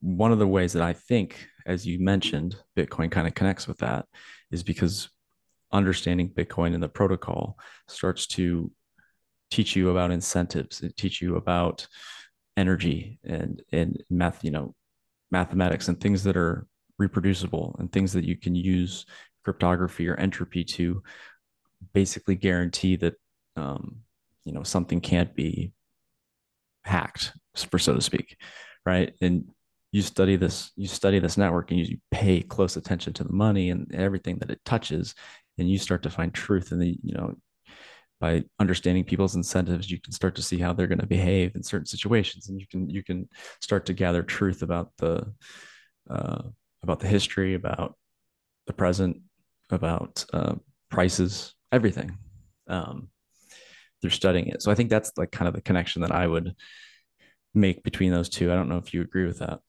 [0.00, 3.78] one of the ways that i think as you mentioned bitcoin kind of connects with
[3.78, 4.06] that
[4.50, 5.10] is because
[5.72, 8.70] understanding bitcoin and the protocol starts to
[9.50, 11.86] teach you about incentives it teach you about
[12.56, 14.74] energy and and math you know
[15.30, 16.66] mathematics and things that are
[16.98, 19.06] reproducible and things that you can use
[19.44, 21.02] cryptography or entropy to
[21.94, 23.14] basically guarantee that
[23.56, 23.96] um,
[24.44, 25.72] you know something can't be
[26.84, 27.32] hacked
[27.68, 28.36] for so to speak
[28.86, 29.14] right?
[29.20, 29.48] And
[29.92, 33.70] you study this you study this network and you pay close attention to the money
[33.70, 35.14] and everything that it touches
[35.58, 37.34] and you start to find truth in the you know
[38.20, 41.62] by understanding people's incentives you can start to see how they're going to behave in
[41.62, 43.28] certain situations and you can you can
[43.60, 45.32] start to gather truth about the
[46.08, 46.42] uh,
[46.82, 47.96] about the history about
[48.66, 49.16] the present
[49.70, 50.54] about uh,
[50.90, 52.16] prices everything
[52.68, 53.08] um,
[54.00, 54.62] through studying it.
[54.62, 56.54] So i think that's like kind of the connection that i would
[57.52, 58.52] make between those two.
[58.52, 59.60] I don't know if you agree with that.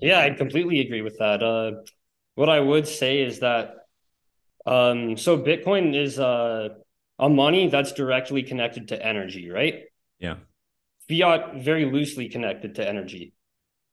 [0.00, 1.42] Yeah i completely agree with that.
[1.42, 1.82] Uh,
[2.36, 3.74] what i would say is that
[4.66, 6.68] um, so bitcoin is uh,
[7.20, 9.82] a money that's directly connected to energy, right?
[10.18, 10.36] Yeah.
[11.08, 13.34] Fiat very loosely connected to energy.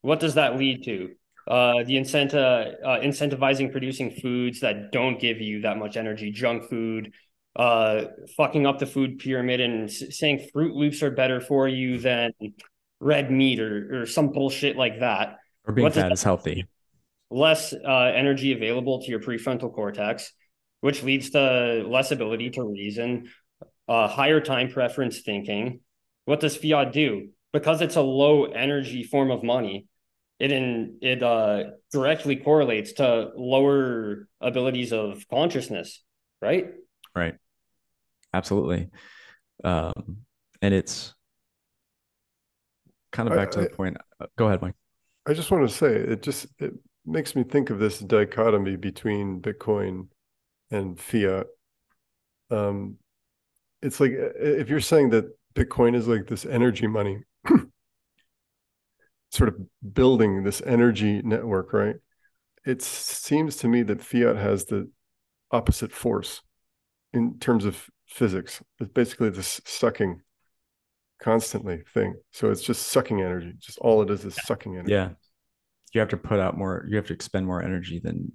[0.01, 1.11] What does that lead to?
[1.45, 6.69] Uh, the incentive uh, incentivizing producing foods that don't give you that much energy, junk
[6.69, 7.13] food,
[7.55, 11.99] uh, fucking up the food pyramid and s- saying Froot Loops are better for you
[11.99, 12.31] than
[12.99, 15.37] red meat or, or some bullshit like that.
[15.65, 16.67] Or being fat is healthy.
[17.29, 20.31] Less uh, energy available to your prefrontal cortex
[20.81, 23.29] which leads to less ability to reason,
[23.87, 25.81] uh, higher time preference thinking.
[26.25, 27.29] What does fiat do?
[27.53, 29.87] Because it's a low energy form of money,
[30.39, 36.03] it in it uh directly correlates to lower abilities of consciousness,
[36.41, 36.67] right?
[37.15, 37.35] Right.
[38.33, 38.89] Absolutely.
[39.63, 40.17] Um,
[40.61, 41.15] and it's
[43.11, 43.97] kind of back I, to the I, point.
[44.19, 44.75] Uh, go ahead, Mike.
[45.25, 46.73] I just want to say it just it
[47.05, 50.07] makes me think of this dichotomy between Bitcoin
[50.71, 51.47] and fiat.
[52.49, 52.97] Um,
[53.81, 55.25] it's like if you're saying that
[55.55, 57.19] Bitcoin is like this energy money,
[59.31, 59.55] sort of
[59.93, 61.95] building this energy network, right?
[62.65, 64.89] It seems to me that fiat has the
[65.51, 66.41] opposite force
[67.13, 68.61] in terms of physics.
[68.79, 70.21] It's basically this sucking
[71.21, 72.15] constantly thing.
[72.31, 73.53] So it's just sucking energy.
[73.59, 74.91] Just all it is is sucking energy.
[74.91, 75.09] Yeah.
[75.93, 78.33] You have to put out more, you have to expend more energy than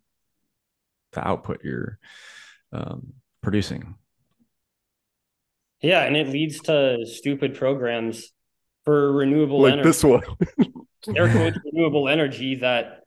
[1.12, 1.98] the output you're
[2.72, 3.94] um, producing.
[5.80, 8.32] Yeah, and it leads to stupid programs
[8.84, 9.88] for renewable like energy.
[9.88, 10.22] this one.
[11.16, 13.00] air quotes renewable energy that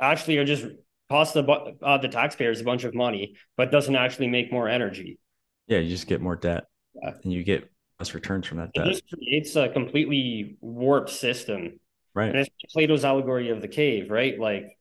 [0.00, 0.64] actually are just
[1.10, 1.44] cost the
[1.82, 5.18] uh, the taxpayers a bunch of money, but doesn't actually make more energy.
[5.66, 7.12] Yeah, you just get more debt, yeah.
[7.22, 8.86] and you get less returns from that it debt.
[8.86, 11.78] It just creates a completely warped system,
[12.14, 12.30] right?
[12.34, 14.38] And it's Plato's allegory of the cave, right?
[14.38, 14.78] Like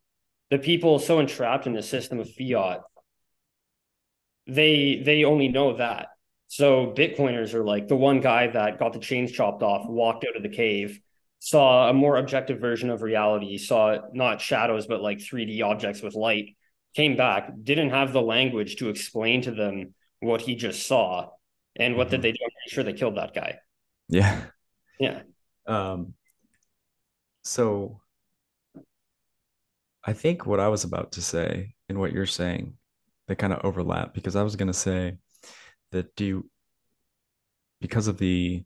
[0.52, 2.82] the people so entrapped in the system of fiat,
[4.46, 6.08] they they only know that.
[6.48, 10.36] So Bitcoiners are like the one guy that got the chains chopped off, walked out
[10.36, 11.00] of the cave,
[11.40, 16.16] saw a more objective version of reality, saw not shadows, but like 3D objects with
[16.16, 16.58] light,
[16.94, 21.30] came back, didn't have the language to explain to them what he just saw.
[21.78, 22.12] And what mm-hmm.
[22.18, 22.40] did they do?
[22.44, 23.60] I'm pretty sure they killed that guy.
[24.10, 24.42] Yeah.
[25.00, 25.22] Yeah.
[25.66, 26.16] Um,
[27.44, 28.01] so
[30.04, 32.74] I think what I was about to say and what you're saying,
[33.28, 35.18] they kind of overlap because I was going to say
[35.92, 36.50] that do you,
[37.80, 38.64] because of the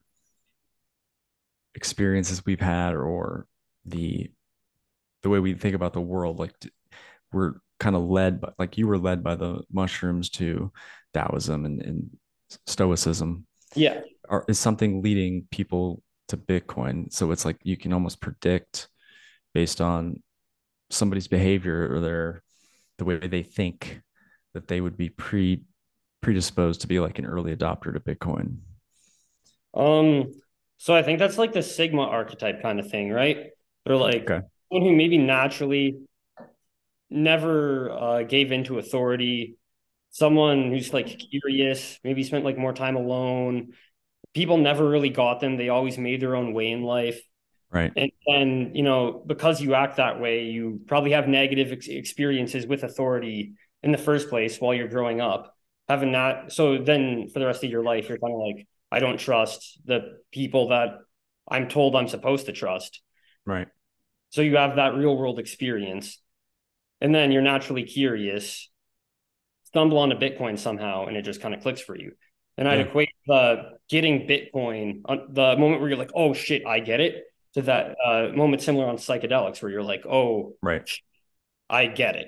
[1.74, 3.48] experiences we've had or
[3.86, 4.32] the
[5.24, 6.54] the way we think about the world like
[7.34, 10.71] we're kind of led by like you were led by the mushrooms to
[11.13, 12.10] taoism and, and
[12.67, 13.45] stoicism.
[13.76, 14.02] Yeah.
[14.30, 17.12] Are, is something leading people to bitcoin?
[17.12, 18.88] So it's like you can almost predict
[19.54, 20.21] based on
[20.96, 22.44] somebody's behavior or their
[22.98, 24.02] the way they think
[24.54, 25.62] that they would be pre
[26.22, 28.58] predisposed to be like an early adopter to bitcoin
[29.74, 30.32] um
[30.78, 33.48] so I think that's like the Sigma archetype kind of thing, right?
[33.86, 34.46] They're like okay.
[34.72, 36.00] someone who maybe naturally
[37.10, 39.58] never uh, gave into authority,
[40.10, 43.74] someone who's like curious, maybe spent like more time alone.
[44.34, 45.56] People never really got them.
[45.56, 47.22] They always made their own way in life.
[47.71, 47.91] Right.
[47.95, 52.65] And and you know, because you act that way, you probably have negative ex- experiences
[52.65, 55.56] with authority in the first place while you're growing up.
[55.88, 58.99] Having that, so then for the rest of your life, you're kind of like, I
[58.99, 60.97] don't trust the people that
[61.47, 63.01] I'm told I'm supposed to trust.
[63.45, 63.67] Right.
[64.30, 66.19] So you have that real world experience.
[67.01, 68.69] And then you're naturally curious,
[69.65, 72.13] stumble onto Bitcoin somehow, and it just kind of clicks for you.
[72.58, 76.80] And I'd equate the getting Bitcoin, on the moment where you're like, oh shit, I
[76.80, 77.25] get it,
[77.56, 80.89] to that uh, moment similar on psychedelics where you're like, oh, right,
[81.70, 82.28] I get it.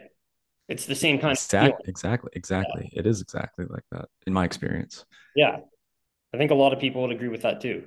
[0.68, 2.90] It's the same kind exactly, of exactly, exactly.
[2.92, 3.00] Yeah.
[3.00, 5.06] It is exactly like that in my experience.
[5.36, 5.58] Yeah.
[6.34, 7.86] I think a lot of people would agree with that too.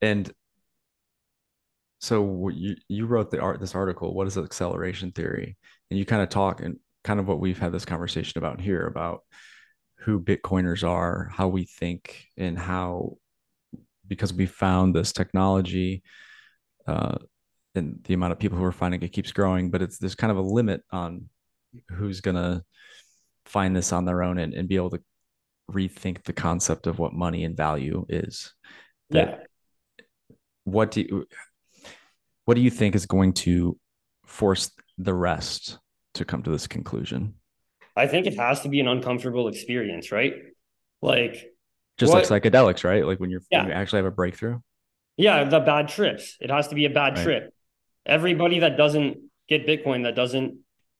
[0.00, 0.32] And
[2.00, 4.14] so you you wrote the art this article.
[4.14, 5.58] What is the acceleration theory?
[5.90, 8.86] And you kind of talk and kind of what we've had this conversation about here
[8.86, 9.20] about
[9.98, 13.18] who Bitcoiners are, how we think, and how
[14.10, 16.02] because we found this technology,
[16.86, 17.16] uh,
[17.74, 20.30] and the amount of people who are finding it keeps growing, but it's there's kind
[20.30, 21.30] of a limit on
[21.88, 22.62] who's gonna
[23.46, 25.00] find this on their own and, and be able to
[25.70, 28.52] rethink the concept of what money and value is.
[29.10, 29.46] That,
[29.98, 30.04] yeah.
[30.64, 31.26] What do you
[32.44, 33.78] what do you think is going to
[34.26, 35.78] force the rest
[36.14, 37.34] to come to this conclusion?
[37.96, 40.34] I think it has to be an uncomfortable experience, right?
[41.02, 41.49] Like
[42.00, 43.06] just what, like psychedelics, right?
[43.06, 43.60] Like when you're yeah.
[43.60, 44.58] when you actually have a breakthrough.
[45.16, 46.36] Yeah, the bad trips.
[46.40, 47.24] It has to be a bad right.
[47.24, 47.54] trip.
[48.06, 50.58] Everybody that doesn't get Bitcoin, that doesn't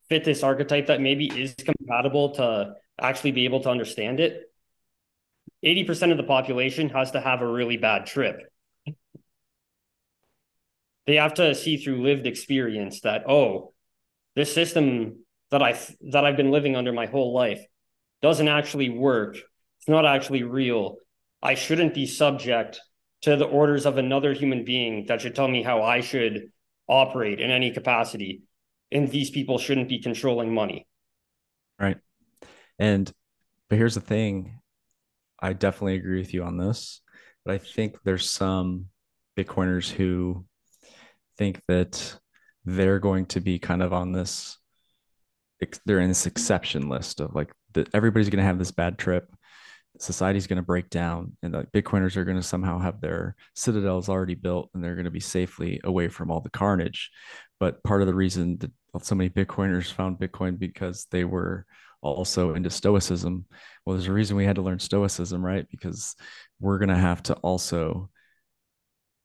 [0.08, 4.50] fit this archetype that maybe is compatible to actually be able to understand it,
[5.64, 8.40] 80% of the population has to have a really bad trip.
[11.06, 13.72] They have to see through lived experience that, oh,
[14.36, 15.78] this system that I
[16.12, 17.64] that I've been living under my whole life
[18.22, 19.36] doesn't actually work.
[19.90, 20.98] Not actually real.
[21.42, 22.80] I shouldn't be subject
[23.22, 26.52] to the orders of another human being that should tell me how I should
[26.88, 28.42] operate in any capacity.
[28.92, 30.86] And these people shouldn't be controlling money.
[31.76, 31.96] Right.
[32.78, 33.12] And
[33.68, 34.60] but here's the thing
[35.42, 37.00] I definitely agree with you on this,
[37.44, 38.86] but I think there's some
[39.36, 40.44] Bitcoiners who
[41.36, 42.16] think that
[42.64, 44.56] they're going to be kind of on this
[45.84, 49.28] they're in this exception list of like that everybody's going to have this bad trip
[49.98, 54.08] society's going to break down and the bitcoiners are going to somehow have their citadels
[54.08, 57.10] already built and they're going to be safely away from all the carnage.
[57.58, 58.70] But part of the reason that
[59.02, 61.66] so many bitcoiners found bitcoin because they were
[62.02, 63.44] also into stoicism.
[63.84, 65.66] Well there's a reason we had to learn stoicism right?
[65.70, 66.14] Because
[66.60, 68.08] we're going to have to also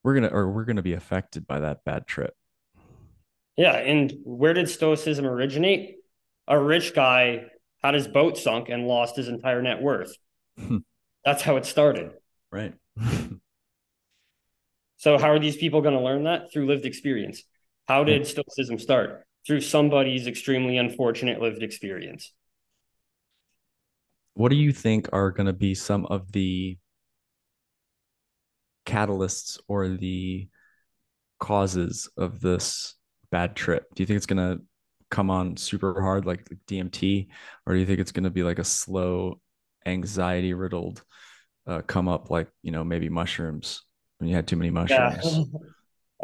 [0.04, 2.34] we're going to or we're going to be affected by that bad trip.
[3.56, 5.98] Yeah and where did stoicism originate?
[6.48, 7.46] A rich guy
[7.84, 10.16] had his boat sunk and lost his entire net worth.
[11.26, 12.12] That's how it started.
[12.52, 12.74] Right.
[14.98, 16.52] so, how are these people going to learn that?
[16.52, 17.44] Through lived experience.
[17.88, 19.26] How did Stoicism start?
[19.46, 22.32] Through somebody's extremely unfortunate lived experience.
[24.34, 26.78] What do you think are going to be some of the
[28.86, 30.48] catalysts or the
[31.40, 32.96] causes of this
[33.32, 33.86] bad trip?
[33.96, 34.64] Do you think it's going to
[35.12, 37.28] come on super hard like DMT,
[37.66, 39.40] or do you think it's going to be like a slow
[39.86, 41.04] anxiety riddled
[41.68, 43.84] uh, come up like you know maybe mushrooms
[44.18, 45.24] when you had too many mushrooms.
[45.24, 45.44] Yeah.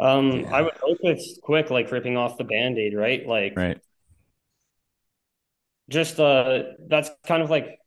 [0.00, 0.56] um yeah.
[0.56, 3.26] i would hope it's quick like ripping off the band-aid right?
[3.26, 3.78] Like right.
[5.90, 7.78] Just uh that's kind of like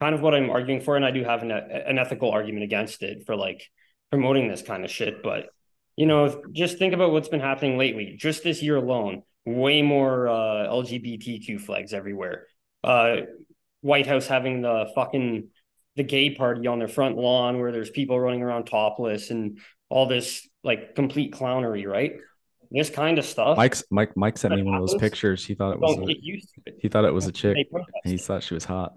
[0.00, 3.02] kind of what i'm arguing for and i do have an, an ethical argument against
[3.02, 3.62] it for like
[4.10, 5.48] promoting this kind of shit but
[5.96, 8.16] you know just think about what's been happening lately.
[8.18, 12.46] Just this year alone way more uh lgbtq flags everywhere.
[12.84, 13.16] Uh
[13.80, 15.48] White House having the fucking
[15.96, 19.58] the gay party on their front lawn where there's people running around topless and
[19.88, 22.12] all this like complete clownery, right?
[22.70, 23.56] This kind of stuff.
[23.56, 25.44] Mike's Mike Mike sent me one of those pictures.
[25.44, 27.56] He thought it was a, he thought it was a chick.
[28.04, 28.94] He thought she was hot.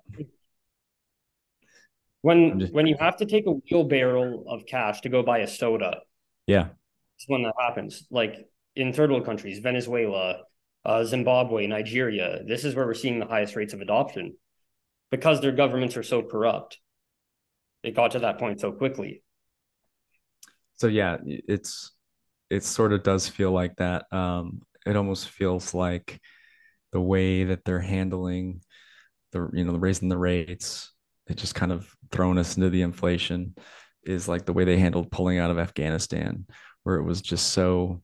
[2.22, 5.48] When just, when you have to take a wheelbarrow of cash to go buy a
[5.48, 6.00] soda,
[6.48, 6.70] yeah,
[7.18, 8.08] it's when that happens.
[8.10, 10.42] Like in third world countries, Venezuela,
[10.84, 14.36] uh, Zimbabwe, Nigeria, this is where we're seeing the highest rates of adoption
[15.12, 16.78] because their governments are so corrupt.
[17.84, 19.24] It got to that point so quickly.
[20.76, 21.92] So yeah, it's
[22.50, 24.06] it sort of does feel like that.
[24.12, 26.20] Um, it almost feels like
[26.92, 28.62] the way that they're handling
[29.32, 30.92] the you know raising the rates,
[31.28, 33.56] it just kind of thrown us into the inflation
[34.04, 36.46] is like the way they handled pulling out of Afghanistan,
[36.84, 38.02] where it was just so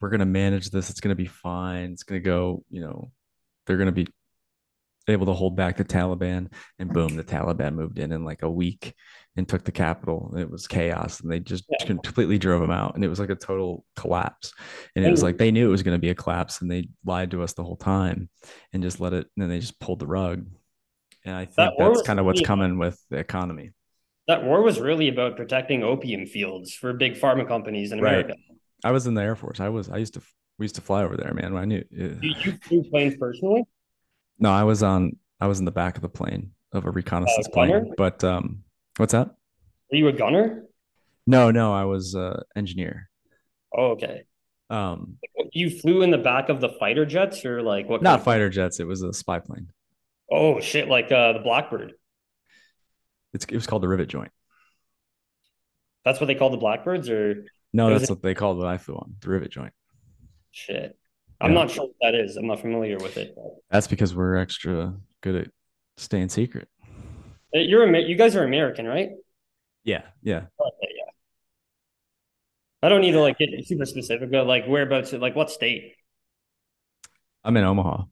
[0.00, 0.90] we're going to manage this.
[0.90, 1.92] It's going to be fine.
[1.92, 3.10] It's going to go, you know,
[3.66, 4.06] they're going to be
[5.08, 8.50] able to hold back the Taliban, and boom, the Taliban moved in in like a
[8.50, 8.94] week
[9.36, 10.34] and took the capital.
[10.36, 11.86] It was chaos, and they just yeah.
[11.86, 14.52] completely drove them out, and it was like a total collapse.
[14.96, 16.88] And it was like they knew it was going to be a collapse, and they
[17.04, 18.28] lied to us the whole time,
[18.72, 19.26] and just let it.
[19.36, 20.46] And then they just pulled the rug.
[21.24, 23.72] And I think that that's kind of what's coming with the economy.
[24.28, 28.28] That war was really about protecting opium fields for big pharma companies in America.
[28.28, 28.58] Right.
[28.84, 29.60] I was in the Air Force.
[29.60, 29.88] I was.
[29.88, 30.22] I used to.
[30.58, 31.56] We used to fly over there, man.
[31.56, 31.84] I knew.
[31.90, 32.14] Yeah.
[32.20, 33.64] You flew planes personally?
[34.38, 35.16] No, I was on.
[35.40, 37.94] I was in the back of the plane of a reconnaissance uh, plane.
[37.96, 38.64] But um,
[38.96, 39.28] what's that?
[39.92, 40.64] Are you a gunner?
[41.26, 43.10] No, no, I was a engineer.
[43.76, 44.24] Oh, okay.
[44.70, 45.16] Um,
[45.52, 48.02] you flew in the back of the fighter jets, or like what?
[48.02, 48.80] Not fighter jets.
[48.80, 49.70] It was a spy plane.
[50.30, 50.88] Oh shit!
[50.88, 51.94] Like uh, the Blackbird.
[53.32, 54.30] It's it was called the rivet joint.
[56.04, 57.90] That's what they call the Blackbirds, or no?
[57.90, 58.10] That's it...
[58.10, 59.72] what they called what I flew on the rivet joint.
[60.50, 60.97] Shit.
[61.40, 61.58] I'm yeah.
[61.58, 62.36] not sure what that is.
[62.36, 63.36] I'm not familiar with it.
[63.70, 65.48] That's because we're extra good at
[65.96, 66.68] staying secret.
[67.54, 69.10] Uh, you're you guys are American, right?
[69.84, 70.46] Yeah, yeah.
[70.60, 71.10] Okay, yeah.
[72.82, 75.94] I don't need to like get super specific, but like whereabouts, like what state?
[77.44, 78.04] I'm in Omaha.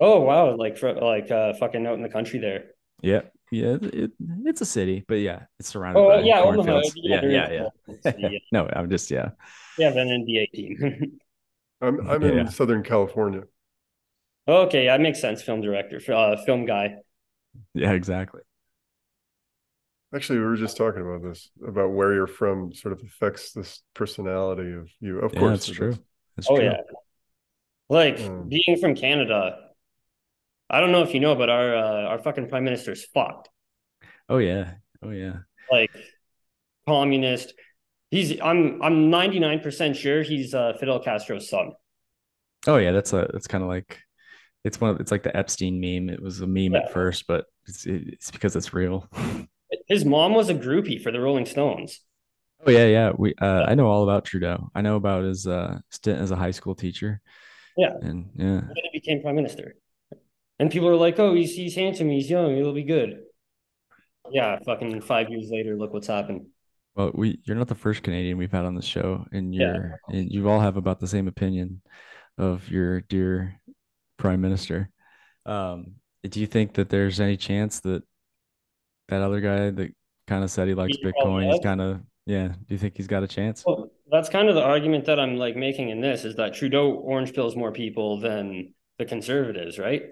[0.00, 2.70] Oh wow, like for, like uh fucking out in the country there.
[3.02, 4.12] Yeah, yeah, it,
[4.44, 6.92] it's a city, but yeah, it's surrounded oh, by yeah, cornfields.
[6.96, 7.68] Yeah, yeah,
[8.02, 8.38] yeah, yeah.
[8.52, 9.30] no, I'm just yeah.
[9.78, 11.20] Yeah, been in NBA team.
[11.82, 13.42] I'm I'm in Southern California.
[14.48, 15.42] Okay, that makes sense.
[15.42, 16.94] Film director, uh, film guy.
[17.74, 18.40] Yeah, exactly.
[20.14, 23.82] Actually, we were just talking about this about where you're from sort of affects this
[23.94, 25.18] personality of you.
[25.20, 25.98] Of yeah, course, that's true.
[26.36, 26.64] That's oh true.
[26.66, 26.80] yeah,
[27.88, 29.56] like um, being from Canada.
[30.68, 33.48] I don't know if you know, but our uh, our fucking prime minister's fucked.
[34.28, 35.38] Oh yeah, oh yeah.
[35.70, 35.90] Like
[36.86, 37.54] communist,
[38.12, 41.72] He's I'm I'm 99% sure he's uh, Fidel Castro's son.
[42.66, 44.00] Oh yeah, that's a that's kind of like
[44.64, 46.12] it's one of it's like the Epstein meme.
[46.12, 46.80] It was a meme yeah.
[46.80, 49.08] at first, but it's it's because it's real.
[49.88, 52.00] His mom was a groupie for the Rolling Stones.
[52.66, 53.12] Oh yeah, yeah.
[53.16, 53.64] We uh, yeah.
[53.66, 54.70] I know all about Trudeau.
[54.74, 57.22] I know about his uh, stint as a high school teacher.
[57.78, 59.74] Yeah, and yeah, and then he became prime minister.
[60.58, 62.10] And people are like, "Oh, he's he's handsome.
[62.10, 62.56] He's young.
[62.56, 63.22] He'll be good."
[64.30, 66.51] Yeah, fucking five years later, look what's happened.
[66.94, 70.18] Well, we you're not the first Canadian we've had on the show, and you're yeah.
[70.18, 71.80] and you all have about the same opinion
[72.38, 73.60] of your dear
[74.18, 74.90] prime minister.
[75.46, 78.02] Um, do you think that there's any chance that
[79.08, 79.94] that other guy that
[80.26, 82.48] kind of said he likes Bitcoin, he's kind of yeah.
[82.48, 83.64] Do you think he's got a chance?
[83.66, 86.92] Well, that's kind of the argument that I'm like making in this is that Trudeau
[86.92, 90.02] orange pills more people than the conservatives, right?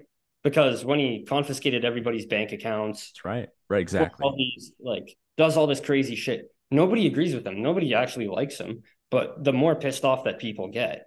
[0.43, 4.25] Because when he confiscated everybody's bank accounts, that's right, right, exactly.
[4.25, 6.53] All these like does all this crazy shit.
[6.71, 7.63] Nobody agrees with him.
[7.63, 8.83] Nobody actually likes him.
[9.11, 11.07] But the more pissed off that people get,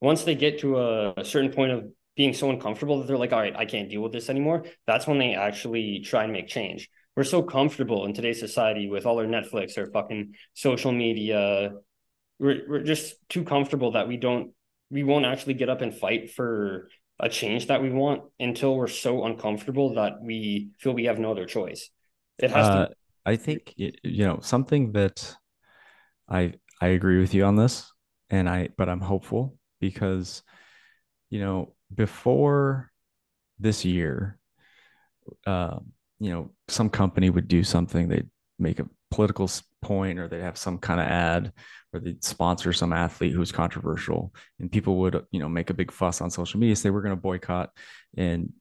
[0.00, 1.84] once they get to a, a certain point of
[2.16, 4.64] being so uncomfortable that they're like, all right, I can't deal with this anymore.
[4.86, 6.88] That's when they actually try and make change.
[7.14, 11.72] We're so comfortable in today's society with all our Netflix or fucking social media.
[12.38, 14.52] We're, we're just too comfortable that we don't,
[14.90, 16.88] we won't actually get up and fight for
[17.18, 21.30] a change that we want until we're so uncomfortable that we feel we have no
[21.30, 21.90] other choice.
[22.38, 22.94] It has uh, to.
[23.26, 25.34] I think, you know, something that
[26.28, 27.90] I, I agree with you on this
[28.30, 30.44] and I, but I'm hopeful because,
[31.28, 32.92] you know, before
[33.58, 34.38] this year,
[35.44, 35.80] uh,
[36.20, 39.50] you know, some company would do something, they'd make a political
[39.82, 41.52] point or they'd have some kind of ad
[41.92, 45.90] or they'd sponsor some athlete who's controversial and people would, you know, make a big
[45.90, 47.70] fuss on social media, say we're going to boycott.
[48.16, 48.52] And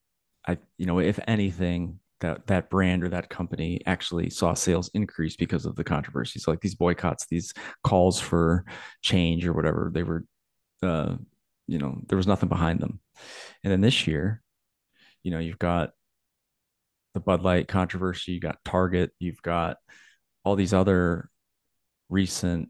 [0.47, 5.35] I, you know, if anything, that that brand or that company actually saw sales increase
[5.35, 7.53] because of the controversies like these boycotts these
[7.83, 8.63] calls for
[9.01, 10.23] change or whatever they were
[10.81, 11.15] uh
[11.67, 12.99] you know there was nothing behind them.
[13.63, 14.41] And then this year
[15.23, 15.91] you know you've got
[17.13, 19.77] the Bud Light controversy, you got Target, you've got
[20.43, 21.29] all these other
[22.09, 22.69] recent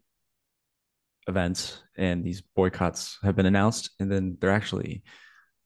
[1.28, 5.02] events and these boycotts have been announced and then they're actually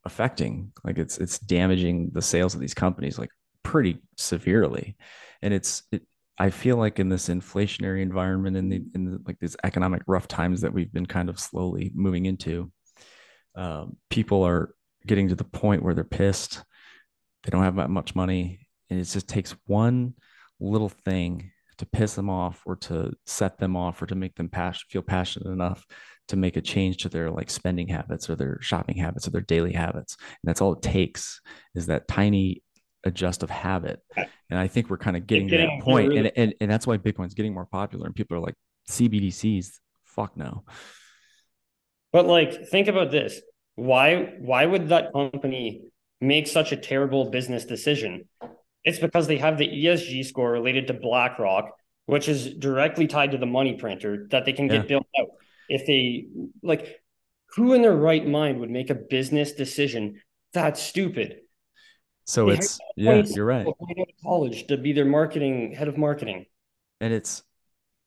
[0.07, 3.19] affecting like it's it's damaging the sales of these companies.
[3.19, 3.31] Like
[3.63, 4.97] pretty severely.
[5.43, 6.03] And it's it,
[6.39, 10.27] i feel like in this inflationary environment in the in the, like these economic rough
[10.27, 12.73] times that we've been kind of slowly moving into
[13.55, 14.75] um, people are
[15.07, 16.63] getting to the point where they're pissed.
[17.43, 18.67] They don't have that much money.
[18.89, 20.15] And it just takes one
[20.59, 24.49] little thing to piss them off or to set them off or to make them
[24.49, 25.87] pas- feel passionate enough
[26.29, 29.41] to make a change to their like spending habits or their shopping habits or their
[29.41, 30.17] daily habits.
[30.21, 31.41] And that's all it takes
[31.75, 32.63] is that tiny
[33.05, 34.01] adjust of habit.
[34.17, 36.09] And i think we're kind of getting, getting to that point.
[36.09, 38.55] Really- and, and and that's why bitcoin's getting more popular and people are like
[38.89, 40.65] cbdc's fuck no.
[42.13, 43.41] But like think about this.
[43.77, 45.83] Why why would that company
[46.21, 48.29] make such a terrible business decision?
[48.85, 51.71] It's because they have the ESG score related to BlackRock,
[52.07, 54.89] which is directly tied to the money printer that they can get yeah.
[54.89, 55.29] built out.
[55.69, 56.27] If they
[56.63, 57.01] like,
[57.55, 60.21] who in their right mind would make a business decision
[60.53, 61.41] that's stupid?
[62.27, 63.67] So they it's yeah, you're right.
[64.23, 66.47] college to be their marketing head of marketing,
[67.01, 67.43] and it's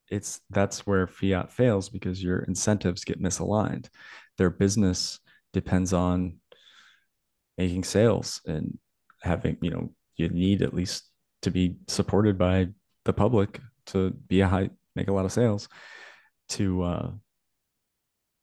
[0.10, 3.90] it's that's where fiat fails because your incentives get misaligned.
[4.38, 5.20] Their business
[5.52, 6.38] depends on
[7.58, 8.78] making sales and
[9.22, 11.10] having you know you need at least
[11.42, 12.68] to be supported by
[13.06, 15.68] the public to be a high make a lot of sales
[16.50, 17.12] to uh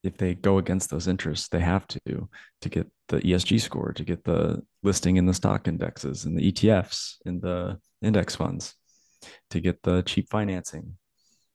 [0.03, 2.28] if they go against those interests they have to
[2.61, 6.53] to get the esg score to get the listing in the stock indexes and the
[6.53, 8.74] etfs and the index funds
[9.51, 10.96] to get the cheap financing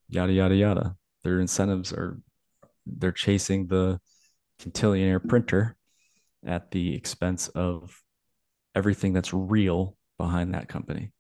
[0.10, 2.20] yada yada yada their incentives are
[2.86, 4.00] they're chasing the
[4.62, 5.76] quintillionaire printer
[6.46, 8.02] at the expense of
[8.76, 11.12] everything that's real behind that company.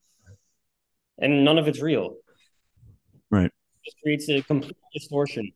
[1.18, 2.16] And none of it's real.
[3.32, 3.46] Right.
[3.46, 5.52] It just creates a complete distortion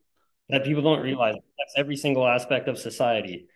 [0.50, 1.34] that people don't realize.
[1.34, 3.46] That's every single aspect of society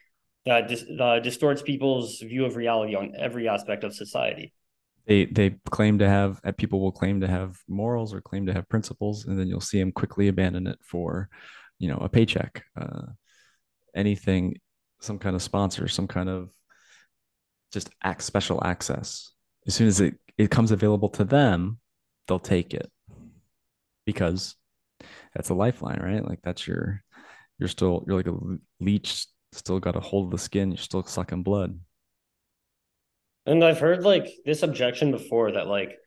[0.46, 4.52] that dis- uh, distorts people's view of reality on every aspect of society.
[5.06, 8.54] They they claim to have uh, people will claim to have morals or claim to
[8.54, 11.28] have principles, and then you'll see them quickly abandon it for,
[11.78, 13.06] you know, a paycheck, uh,
[13.94, 14.56] anything,
[15.00, 16.50] some kind of sponsor, some kind of
[17.72, 19.34] just act special access
[19.66, 21.78] as soon as it, it comes available to them,
[22.26, 22.90] they'll take it
[24.04, 24.56] because
[25.34, 26.26] that's a lifeline, right?
[26.26, 27.02] Like that's your,
[27.58, 28.36] you're still, you're like a
[28.80, 30.70] leech, still got a hold of the skin.
[30.70, 31.78] You're still sucking blood.
[33.46, 35.98] And I've heard like this objection before that like,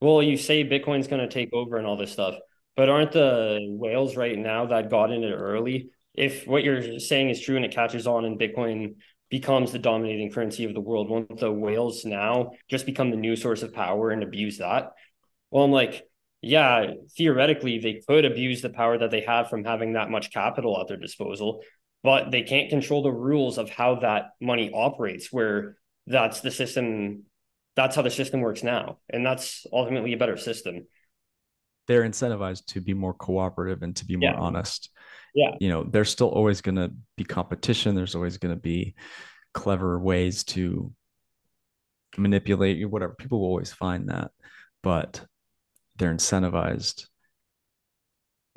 [0.00, 2.36] well, you say Bitcoin's going to take over and all this stuff,
[2.76, 5.90] but aren't the whales right now that got in it early?
[6.14, 8.96] If what you're saying is true and it catches on and Bitcoin
[9.30, 13.36] becomes the dominating currency of the world, won't the whales now just become the new
[13.36, 14.92] source of power and abuse that?
[15.50, 16.07] Well, I'm like,
[16.42, 20.80] yeah, theoretically, they could abuse the power that they have from having that much capital
[20.80, 21.62] at their disposal,
[22.02, 25.76] but they can't control the rules of how that money operates, where
[26.06, 27.24] that's the system,
[27.76, 28.98] that's how the system works now.
[29.10, 30.86] And that's ultimately a better system.
[31.88, 34.38] they're incentivized to be more cooperative and to be more Yeah.
[34.38, 34.90] honest.
[35.34, 35.52] Yeah.
[35.58, 37.94] You know, there's still always going to be competition.
[37.94, 38.94] There's always going to be
[39.54, 40.92] clever ways to
[42.18, 43.14] manipulate you, whatever.
[43.14, 44.32] People will always find that,
[44.82, 45.24] but
[45.98, 47.06] they're incentivized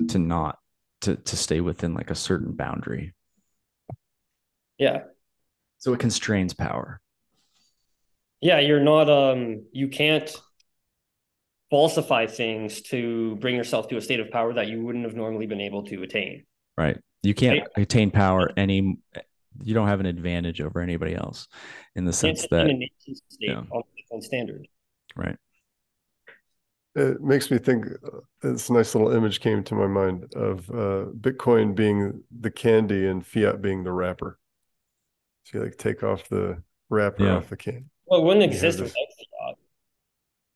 [0.08, 0.58] to not
[1.02, 3.12] to to stay within like a certain boundary.
[4.78, 5.02] Yeah.
[5.78, 7.00] So it constrains power.
[8.40, 10.34] Yeah, you're not um you can't
[11.70, 15.46] falsify things to bring yourself to a state of power that you wouldn't have normally
[15.46, 16.44] been able to attain.
[16.76, 16.98] Right.
[17.22, 18.98] You can't attain power any
[19.62, 21.46] you don't have an advantage over anybody else
[21.94, 23.62] in the sense that in a nation state yeah.
[24.10, 24.66] on standard.
[25.16, 25.36] right.
[26.94, 31.06] It makes me think uh, this nice little image came to my mind of uh,
[31.18, 34.38] Bitcoin being the candy and fiat being the wrapper.
[35.44, 37.36] So you like take off the wrapper Yeah.
[37.36, 37.86] off the candy.
[38.06, 39.06] Well, it wouldn't Yeah, exist this- without
[39.48, 39.56] fiat.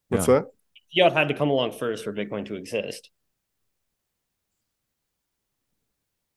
[0.09, 0.35] What's Yeah.
[0.41, 0.47] that?
[0.95, 3.11] Fiat had to come along first for Bitcoin to exist.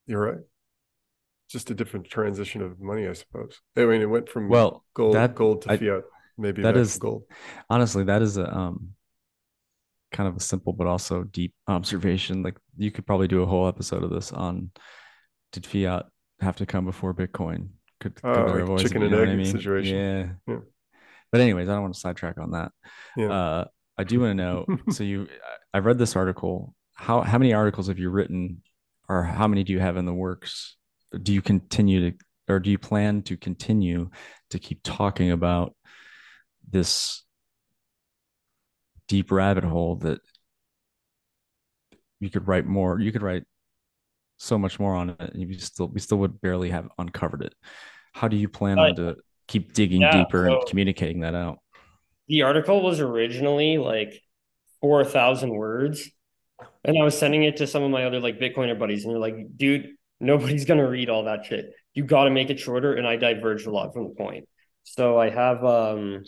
[0.08, 0.40] You're right.
[1.50, 3.60] Just a different transition of money, I suppose.
[3.76, 6.04] I mean, it went from Well, gold that gold to I- fiat,
[6.38, 7.24] maybe that back is- to gold.
[7.70, 8.96] honestly that is a um
[10.12, 13.68] kind of a simple but also deep observation like you could probably do a whole
[13.68, 14.72] episode of this on
[15.52, 16.06] did fiat
[16.42, 19.96] have to come before bitcoin could, could Oh, like chicken and know what egg situation.
[19.96, 20.28] yeah.
[20.48, 20.60] Yeah.
[21.32, 22.72] but anyways i don't want to sidetrack on that
[23.18, 23.32] Yeah.
[23.32, 23.66] uh
[23.98, 25.28] i do want to know so you
[25.74, 28.62] I- i've read this article how how many articles have you written
[29.08, 30.76] or how many do you have in the works
[31.24, 34.10] do you continue to or do you plan to continue
[34.50, 35.76] to keep talking about
[36.72, 37.24] this
[39.10, 40.22] deep rabbit hole that
[42.20, 43.44] you could write more you could write
[44.38, 47.54] so much more on it and you still we still would barely have uncovered it
[48.14, 51.60] how do you plan Uh, on to keep digging yeah, deeper and communicating that out
[52.28, 54.22] The article was originally like
[54.82, 56.10] 4,000 words.
[56.84, 59.20] And I was sending it to some of my other like Bitcoiner buddies, and they're
[59.22, 61.72] like, dude, nobody's going to read all that shit.
[61.94, 62.94] You got to make it shorter.
[62.96, 64.48] And I diverged a lot from the point.
[64.84, 66.24] So I have, um,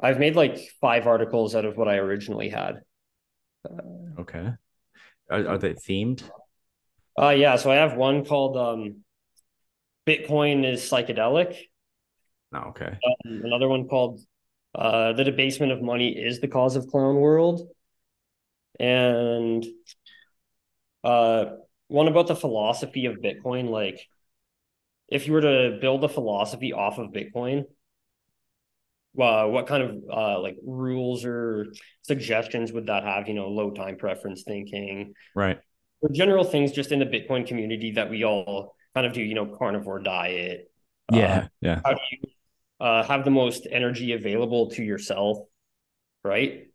[0.00, 2.80] I've made like five articles out of what I originally had.
[4.18, 4.52] okay
[5.30, 6.22] are, are they themed
[7.20, 7.56] Uh, yeah.
[7.56, 9.02] So I have one called, um,
[10.06, 11.56] Bitcoin is psychedelic.
[12.52, 14.20] no okay Um, another one called
[14.74, 17.68] uh, The Debasement of Money is the Cause of Clown World.
[18.78, 19.66] And
[21.02, 21.46] uh,
[21.88, 23.70] one about the philosophy of Bitcoin.
[23.70, 24.00] Like,
[25.08, 27.64] if you were to build a philosophy off of Bitcoin,
[29.20, 31.66] uh, what kind of uh, like rules or
[32.02, 33.28] suggestions would that have?
[33.28, 35.58] You know, low time preference thinking, right
[36.00, 39.34] or general things just in the Bitcoin community that we all kind of do, you
[39.34, 40.70] know, carnivore diet.
[41.12, 42.18] uh, yeah yeah how do you
[42.80, 45.38] uh, have the most energy available to yourself,
[46.24, 46.68] right?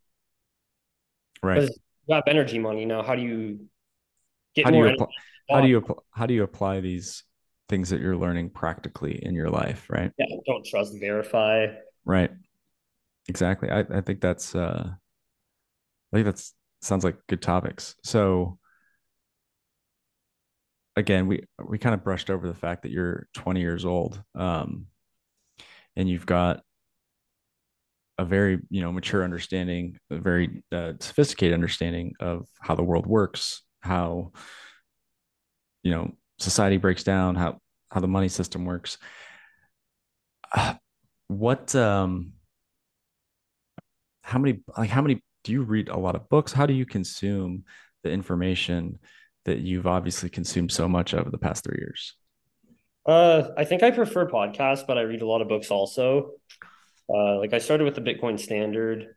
[1.41, 3.03] right Because you have energy money now.
[3.03, 3.67] How do you
[4.55, 5.03] get how do more you energy?
[5.03, 7.23] apply, how do you how do you apply these
[7.69, 11.67] things that you're learning practically in your life right Yeah, don't trust, verify.
[12.05, 12.31] Right.
[13.29, 13.69] Exactly.
[13.69, 14.91] I, I think that's uh
[16.11, 17.95] i think that's sounds like good topics.
[18.03, 18.59] So
[20.95, 24.87] again we we kind of brushed over the fact that you're 20 years old um
[25.95, 26.63] and you've got
[28.19, 33.07] a very you know mature understanding a very uh, sophisticated understanding of how the world
[33.07, 34.31] works how
[35.83, 37.59] you know society breaks down how
[37.91, 38.97] how the money system works.
[40.51, 40.75] Uh,
[41.39, 42.33] what um
[44.21, 46.85] how many like how many do you read a lot of books how do you
[46.85, 47.63] consume
[48.03, 48.99] the information
[49.45, 52.15] that you've obviously consumed so much over the past three years
[53.05, 56.31] Uh, I think I prefer podcasts, but I read a lot of books also.
[57.09, 59.15] Uh, like I started with the Bitcoin Standard,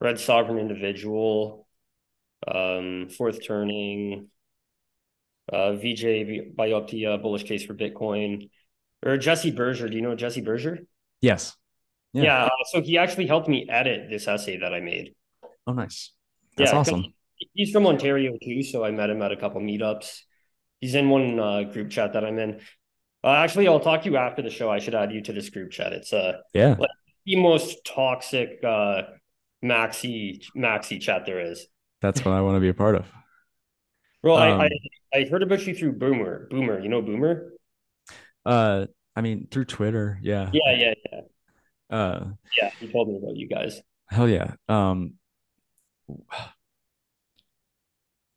[0.00, 1.66] read Sovereign Individual,
[2.48, 4.30] um, Fourth Turning,
[5.52, 8.50] uh, Vijay Boyapati, Bullish Case for Bitcoin,
[9.04, 9.88] or Jesse Berger.
[9.88, 10.80] Do you know Jesse Berger?
[11.30, 11.42] Yes
[12.12, 12.24] Yeah.
[12.24, 12.44] Yeah.
[12.46, 15.06] uh, so he actually helped me edit this essay that I made.
[15.66, 15.98] oh nice
[16.56, 17.02] that's Yeah, awesome
[17.58, 20.08] He's from Ontario too, so I met him at a couple meetups.
[20.80, 22.50] He's in one uh, group chat that I'm in.
[23.22, 24.70] Uh, actually, I'll talk to you after the show.
[24.70, 25.92] I should add you to this group chat.
[25.92, 26.76] It's uh, yeah
[27.26, 29.02] the most toxic uh,
[29.62, 31.66] maxi maxi chat there is.
[32.00, 33.04] that's what i want to be a part of
[34.22, 34.70] Well, Um, I, I
[35.18, 36.48] I heard about you through Boomer.
[36.50, 37.34] Boomer, you know Boomer?
[38.44, 41.20] uh i mean through twitter yeah Yeah, yeah, yeah,
[41.96, 42.26] uh
[42.60, 42.70] yeah.
[42.78, 43.80] He told me about you guys.
[44.08, 45.14] hell yeah um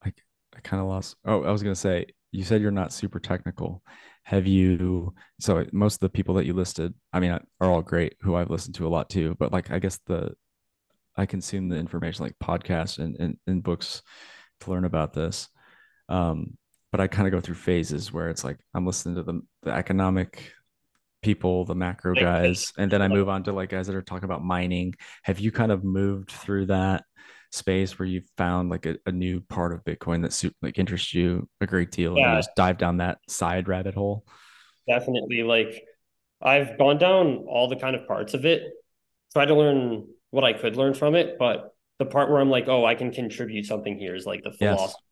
[0.03, 0.11] i
[0.55, 3.83] i kind of lost oh i was gonna say you said you're not super technical
[4.23, 8.15] have you so most of the people that you listed i mean are all great
[8.21, 10.31] who i've listened to a lot too but like i guess the
[11.17, 14.03] I consume the information like podcasts and, and, and books
[14.61, 15.49] to learn about this.
[16.07, 16.57] Um,
[16.93, 19.71] but I kind of go through phases where it's like I'm listening to the, the
[19.71, 20.53] economic
[21.21, 24.25] people, the macro guys, and then I move on to like guys that are talking
[24.25, 24.95] about mining.
[25.23, 27.03] Have you kind of moved through that
[27.51, 31.49] space where you've found like a, a new part of Bitcoin that like interests you
[31.61, 32.25] a great deal yeah.
[32.25, 34.25] and you just dive down that side rabbit hole?
[34.87, 35.43] Definitely.
[35.43, 35.83] Like
[36.41, 38.63] I've gone down all the kind of parts of it,
[39.33, 42.67] try to learn what I could learn from it, but the part where I'm like,
[42.67, 45.03] oh, I can contribute something here is like the philosophy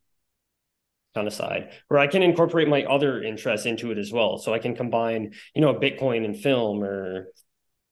[1.17, 4.37] kind of side where I can incorporate my other interests into it as well.
[4.37, 7.33] So I can combine, you know, Bitcoin and film or,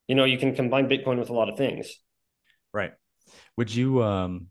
[0.08, 1.90] you know, you can combine Bitcoin with a lot of things.
[2.72, 2.92] Right.
[3.58, 4.48] Would you, um,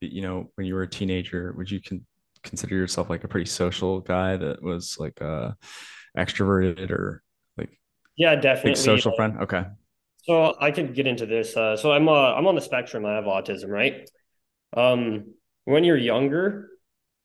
[0.00, 2.06] you know, when you were a teenager, would you con-
[2.44, 5.50] consider yourself like a pretty social guy that was like uh
[6.16, 7.22] extroverted or
[7.58, 7.78] like
[8.16, 9.64] yeah definitely social friend okay
[10.22, 13.14] so i could get into this uh so i'm uh i'm on the spectrum i
[13.14, 14.08] have autism right
[14.76, 16.68] um when you're younger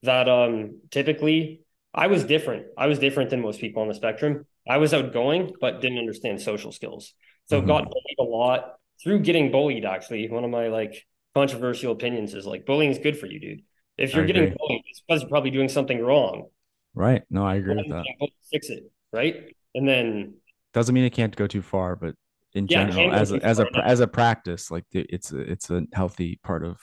[0.03, 1.61] that um typically
[1.93, 2.67] I was different.
[2.77, 4.45] I was different than most people on the spectrum.
[4.67, 7.13] I was outgoing, but didn't understand social skills.
[7.49, 7.67] So mm-hmm.
[7.67, 9.85] got bullied a lot through getting bullied.
[9.85, 13.61] Actually, one of my like controversial opinions is like bullying is good for you, dude.
[13.97, 16.45] If you're getting bullied, it's because you're probably doing something wrong.
[16.93, 17.23] Right.
[17.29, 18.05] No, I agree with that.
[18.51, 18.91] Fix it.
[19.11, 19.55] Right.
[19.75, 20.35] And then
[20.73, 22.15] doesn't mean it can't go too far, but
[22.53, 25.83] in yeah, general, as a, as a as a practice, like it's a, it's a
[25.93, 26.79] healthy part of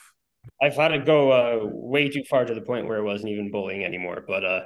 [0.61, 3.51] I've had it go uh, way too far to the point where it wasn't even
[3.51, 4.23] bullying anymore.
[4.27, 4.61] But uh,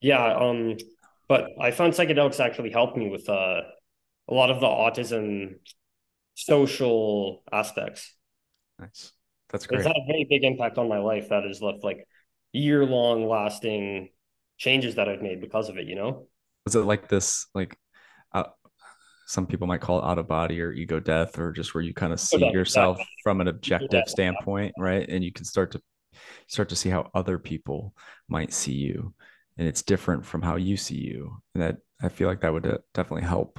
[0.00, 0.76] yeah, um,
[1.28, 3.60] but I found psychedelics actually helped me with uh,
[4.28, 5.56] a lot of the autism
[6.34, 8.14] social aspects.
[8.78, 9.12] Nice.
[9.50, 9.80] That's great.
[9.80, 12.06] It's had a very big impact on my life that has left like
[12.52, 14.10] year long lasting
[14.56, 16.26] changes that I've made because of it, you know?
[16.64, 17.76] Was it like this, like,
[18.32, 18.44] uh,
[19.28, 21.92] some people might call it out of body or ego death or just where you
[21.92, 25.06] kind of see yourself from an objective standpoint right?
[25.06, 25.82] And you can start to
[26.46, 27.94] start to see how other people
[28.26, 29.12] might see you.
[29.58, 31.42] And it's different from how you see you.
[31.54, 33.58] And that i feel like that would uh, definitely help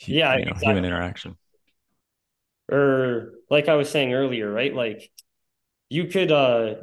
[0.00, 0.68] yeah you know, exactly.
[0.68, 1.36] human interaction.
[2.70, 4.74] Or like i was saying earlier right?
[4.74, 5.10] Like
[5.88, 6.74] you could uh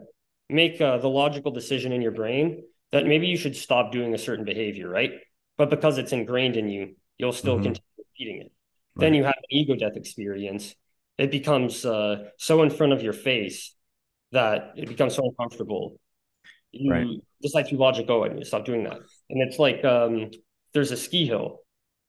[0.49, 4.17] make uh, the logical decision in your brain that maybe you should stop doing a
[4.17, 5.11] certain behavior right?
[5.59, 7.63] But because it's ingrained in you you'll still mm-hmm.
[7.63, 8.51] continue repeating it.
[8.95, 9.05] Right.
[9.05, 10.75] Then you have an ego death experience.
[11.17, 13.75] It becomes uh, so in front of your face
[14.31, 15.99] that it becomes so uncomfortable.
[16.71, 17.07] You right.
[17.41, 18.97] decide to logic go and you stop doing that.
[19.29, 20.31] And it's like um,
[20.73, 21.59] there's a ski hill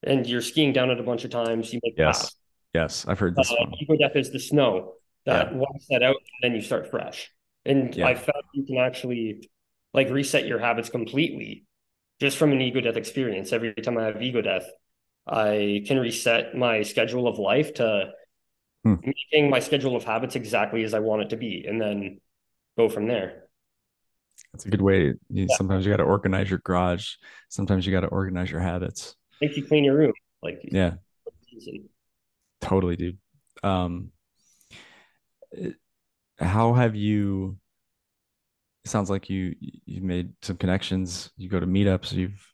[0.03, 1.73] and you're skiing down it a bunch of times.
[1.73, 2.35] You make yes,
[2.73, 3.51] yes, I've heard this.
[3.51, 4.95] Uh, ego death is the snow
[5.27, 5.57] that yeah.
[5.57, 7.31] wipes that out, and then you start fresh.
[7.65, 8.07] And yeah.
[8.07, 9.49] I found you can actually
[9.93, 11.65] like reset your habits completely
[12.21, 13.53] just from an ego death experience.
[13.53, 14.67] Every time I have ego death,
[15.27, 18.11] I can reset my schedule of life to
[18.83, 18.97] hmm.
[19.05, 22.21] making my schedule of habits exactly as I want it to be, and then
[22.77, 23.45] go from there.
[24.53, 25.07] That's a good way.
[25.07, 25.47] You, yeah.
[25.57, 27.15] Sometimes you got to organize your garage.
[27.49, 29.17] Sometimes you got to organize your habits.
[29.41, 30.13] Make you clean your room.
[30.43, 30.95] Like yeah,
[32.61, 33.19] totally, dude.
[33.63, 34.11] Um,
[36.39, 37.59] how have you?
[38.85, 41.31] It sounds like you you made some connections.
[41.37, 42.13] You go to meetups.
[42.13, 42.54] You've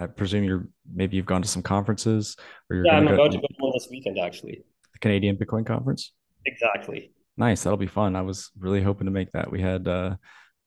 [0.00, 2.36] I presume you're maybe you've gone to some conferences
[2.68, 4.64] or you're yeah, I'm about to go to one this weekend actually.
[4.92, 6.12] The Canadian Bitcoin conference.
[6.46, 7.12] Exactly.
[7.36, 7.62] Nice.
[7.62, 8.16] That'll be fun.
[8.16, 9.50] I was really hoping to make that.
[9.50, 10.16] We had uh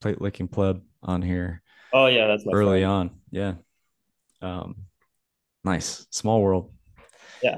[0.00, 1.62] plate licking pleb on here.
[1.92, 2.92] Oh yeah, that's early friend.
[2.92, 3.10] on.
[3.30, 3.54] Yeah.
[4.40, 4.76] Um
[5.64, 6.06] nice.
[6.10, 6.72] Small world.
[7.42, 7.56] Yeah.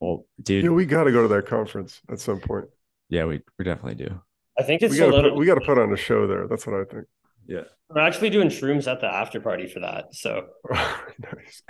[0.00, 0.64] Well, dude.
[0.64, 2.66] Yeah, we gotta go to that conference at some point.
[3.08, 4.20] Yeah, we, we definitely do.
[4.58, 5.30] I think it's we gotta, little...
[5.30, 6.46] put, we gotta put on a show there.
[6.48, 7.06] That's what I think.
[7.48, 7.62] Yeah.
[7.88, 10.14] We're actually doing shrooms at the after party for that.
[10.14, 11.62] So nice.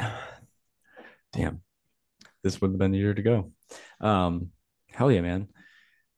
[1.33, 1.63] Damn.
[2.43, 3.53] This would have been the year to go.
[4.01, 4.51] Um,
[4.91, 5.49] hell yeah, man.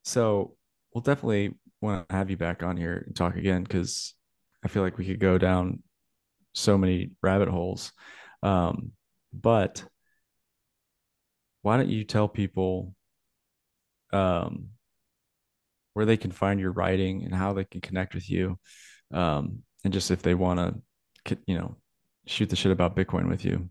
[0.03, 0.57] So
[0.95, 4.15] we'll definitely want to have you back on here and talk again because
[4.65, 5.83] I feel like we could go down
[6.55, 7.93] so many rabbit holes.
[8.43, 8.93] Um,
[9.33, 9.85] but
[11.63, 12.95] why don't you tell people
[14.13, 14.69] um,
[15.93, 18.59] where they can find your writing and how they can connect with you?
[19.13, 20.83] Um, and just if they want
[21.27, 21.77] to, you know,
[22.27, 23.69] shoot the shit about Bitcoin with you.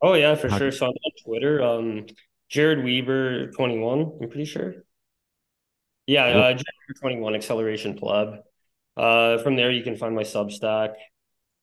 [0.00, 0.72] Oh yeah, for How sure.
[0.72, 2.06] So I'm on Twitter, um,
[2.48, 4.18] Jared Weber twenty one.
[4.20, 4.74] I'm pretty sure.
[6.06, 6.66] Yeah, uh, Jared
[7.00, 8.40] twenty one Acceleration Pleb.
[8.96, 10.94] Uh, from there you can find my Substack.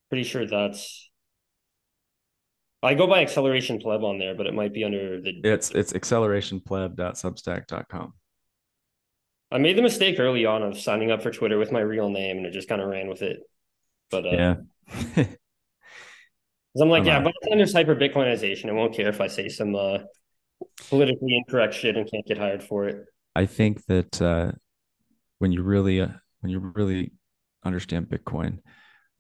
[0.10, 1.06] Pretty sure that's.
[2.82, 5.42] I go by Acceleration Pleb on there, but it might be under the.
[5.44, 8.14] It's it's accelerationpleb.substack.com.
[9.52, 12.38] I made the mistake early on of signing up for Twitter with my real name,
[12.38, 13.40] and it just kind of ran with it.
[14.12, 14.56] But uh, yeah.
[16.82, 18.70] I'm like, yeah, but it's under hyper Bitcoinization.
[18.70, 20.00] I won't care if I say some uh,
[20.90, 23.06] politically incorrect shit and can't get hired for it.
[23.36, 24.52] I think that uh,
[25.40, 26.10] when you really uh,
[26.42, 27.12] when you really
[27.66, 28.60] understand Bitcoin,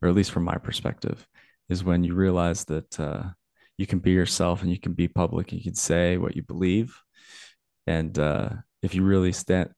[0.01, 1.27] or at least from my perspective,
[1.69, 3.23] is when you realize that uh,
[3.77, 5.51] you can be yourself and you can be public.
[5.51, 6.97] You can say what you believe,
[7.87, 8.49] and uh,
[8.83, 9.71] if you really stand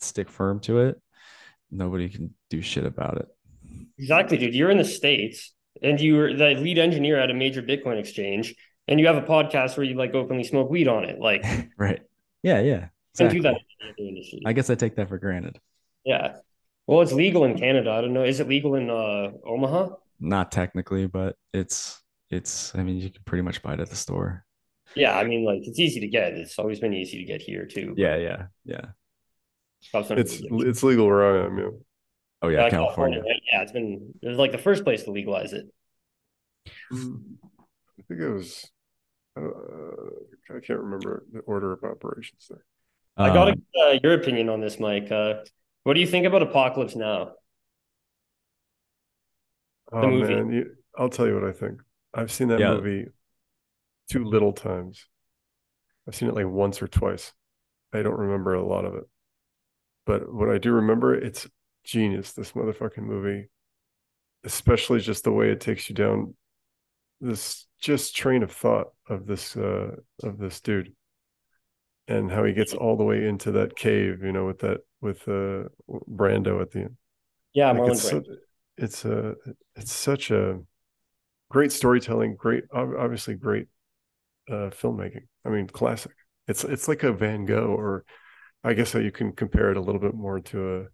[0.00, 1.00] stick firm to it,
[1.70, 3.26] nobody can do shit about it.
[3.98, 4.54] Exactly, dude.
[4.54, 8.54] You're in the states, and you're the lead engineer at a major Bitcoin exchange,
[8.88, 11.18] and you have a podcast where you like openly smoke weed on it.
[11.18, 11.44] Like,
[11.78, 12.00] right?
[12.42, 12.88] Yeah, yeah.
[13.14, 13.40] Exactly.
[13.40, 15.58] do that I guess I take that for granted.
[16.04, 16.36] Yeah.
[16.86, 17.90] Well, it's legal in Canada.
[17.90, 18.24] I don't know.
[18.24, 19.96] Is it legal in uh, Omaha?
[20.20, 22.00] Not technically, but it's
[22.30, 22.74] it's.
[22.74, 24.44] I mean, you can pretty much buy it at the store.
[24.94, 26.34] Yeah, I mean, like it's easy to get.
[26.34, 27.94] It's always been easy to get here too.
[27.96, 28.86] Yeah, yeah, yeah.
[29.92, 31.58] It's it's legal where I am.
[31.58, 31.64] Yeah.
[32.42, 33.18] Oh yeah, yeah California.
[33.18, 33.40] California?
[33.52, 35.66] Yeah, it's been it was like the first place to legalize it.
[36.92, 38.70] I think it was.
[39.38, 39.48] Uh,
[40.50, 42.64] I can't remember the order of operations there.
[43.16, 45.10] I got um, uh, your opinion on this, Mike.
[45.10, 45.44] Uh,
[45.84, 47.32] what do you think about Apocalypse Now?
[49.92, 51.80] Oh man, you, I'll tell you what I think.
[52.12, 52.70] I've seen that yeah.
[52.70, 53.06] movie
[54.10, 55.06] too little times.
[56.06, 57.32] I've seen it like once or twice.
[57.92, 59.04] I don't remember a lot of it,
[60.06, 61.46] but what I do remember, it's
[61.84, 62.32] genius.
[62.32, 63.50] This motherfucking movie,
[64.44, 66.34] especially just the way it takes you down
[67.20, 69.90] this just train of thought of this uh
[70.22, 70.92] of this dude
[72.08, 75.26] and how he gets all the way into that cave, you know, with that with
[75.28, 76.96] uh Brando at the end.
[77.54, 78.12] Yeah, like it's,
[78.76, 79.34] it's a
[79.74, 80.60] it's such a
[81.50, 83.66] great storytelling, great obviously great
[84.48, 85.26] uh filmmaking.
[85.44, 86.12] I mean, classic.
[86.48, 88.04] It's it's like a Van Gogh, or
[88.66, 90.86] I guess that you can compare it a little bit more to a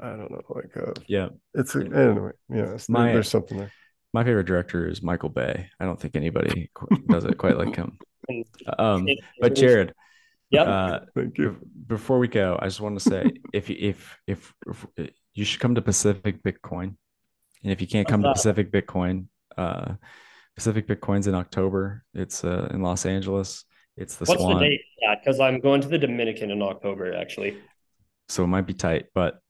[0.00, 1.28] I don't know, like a yeah.
[1.54, 2.78] It's a, anyway, yeah.
[2.88, 3.72] My, there's something there.
[4.14, 5.68] My favorite director is Michael Bay.
[5.78, 6.70] I don't think anybody
[7.08, 7.98] does it quite like him.
[8.78, 9.06] Um,
[9.40, 9.94] but Jared,
[10.50, 11.56] yeah, uh, thank you.
[11.86, 14.52] Before we go, I just want to say if if if,
[14.98, 16.96] if you should come to Pacific Bitcoin,
[17.62, 19.94] and if you can't come to Pacific Bitcoin, uh,
[20.54, 22.04] Pacific Bitcoin's in October.
[22.12, 23.64] It's uh, in Los Angeles.
[23.98, 24.54] It's the What's Swan.
[24.54, 24.80] the date?
[25.02, 27.58] Yeah, because I'm going to the Dominican in October actually.
[28.28, 29.40] So it might be tight, but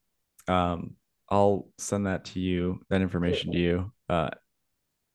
[0.47, 0.95] um,
[1.29, 4.31] I'll send that to you, that information to you, uh,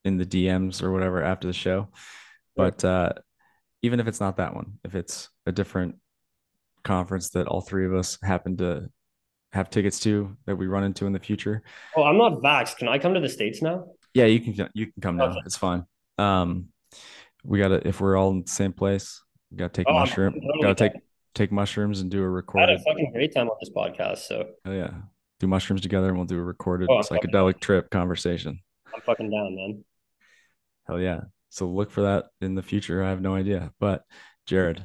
[0.04, 1.88] in the DMs or whatever after the show.
[2.56, 3.14] But uh,
[3.82, 5.96] even if it's not that one, if it's a different
[6.84, 8.90] conference that all three of us happen to
[9.54, 11.64] have tickets to that we run into in the future.
[11.96, 12.78] Oh, I'm not vaxxed.
[12.78, 13.86] Can I come to the states now?
[14.14, 14.70] Yeah, you can.
[14.74, 15.34] You can come okay.
[15.34, 15.42] now.
[15.46, 15.86] It's fine.
[16.18, 16.70] Um,
[17.44, 19.22] we gotta if we're all in the same place,
[19.52, 20.40] we gotta take oh, mushroom.
[20.62, 20.94] Gotta take
[21.36, 22.70] take mushrooms and do a recorded.
[22.70, 24.20] I had a fucking great time on this podcast.
[24.20, 24.50] So.
[24.66, 24.92] Oh yeah,
[25.40, 28.60] do mushrooms together, and we'll do a recorded oh, psychedelic trip conversation.
[28.94, 29.84] I'm fucking down, man.
[30.88, 31.22] Hell yeah.
[31.50, 33.04] So look for that in the future.
[33.04, 33.72] I have no idea.
[33.80, 34.04] But
[34.48, 34.84] Jared,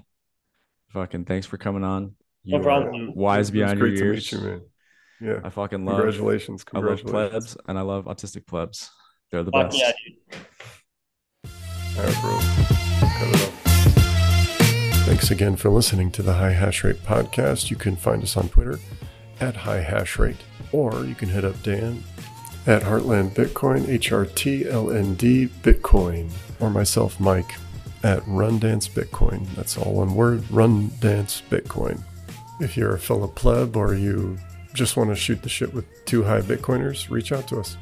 [0.91, 2.15] fucking thanks for coming on.
[2.45, 3.15] You no problem.
[3.15, 4.31] Wise beyond your years.
[4.31, 4.61] You, man.
[5.21, 5.41] Yeah.
[5.43, 6.65] I fucking love congratulations.
[6.65, 7.11] Congratulations.
[7.11, 8.91] I love plebs and I love autistic plebs.
[9.31, 9.79] They're the Fuck best.
[9.79, 10.39] Yeah,
[11.99, 13.53] Cut it off.
[15.05, 17.71] Thanks again for listening to the High Hash Rate podcast.
[17.71, 18.79] You can find us on Twitter
[19.41, 20.37] at High Hash Rate,
[20.71, 22.05] or you can hit up Dan
[22.69, 26.31] at Heartland Bitcoin, H R T L N D Bitcoin,
[26.61, 27.57] or myself, Mike,
[28.05, 29.45] at Run Dance Bitcoin.
[29.57, 32.03] That's all one word Run Dance Bitcoin.
[32.61, 34.39] If you're a fellow pleb or you
[34.73, 37.77] just want to shoot the shit with two high Bitcoiners, reach out to us.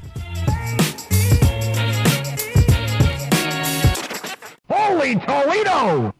[5.15, 6.11] Toledo!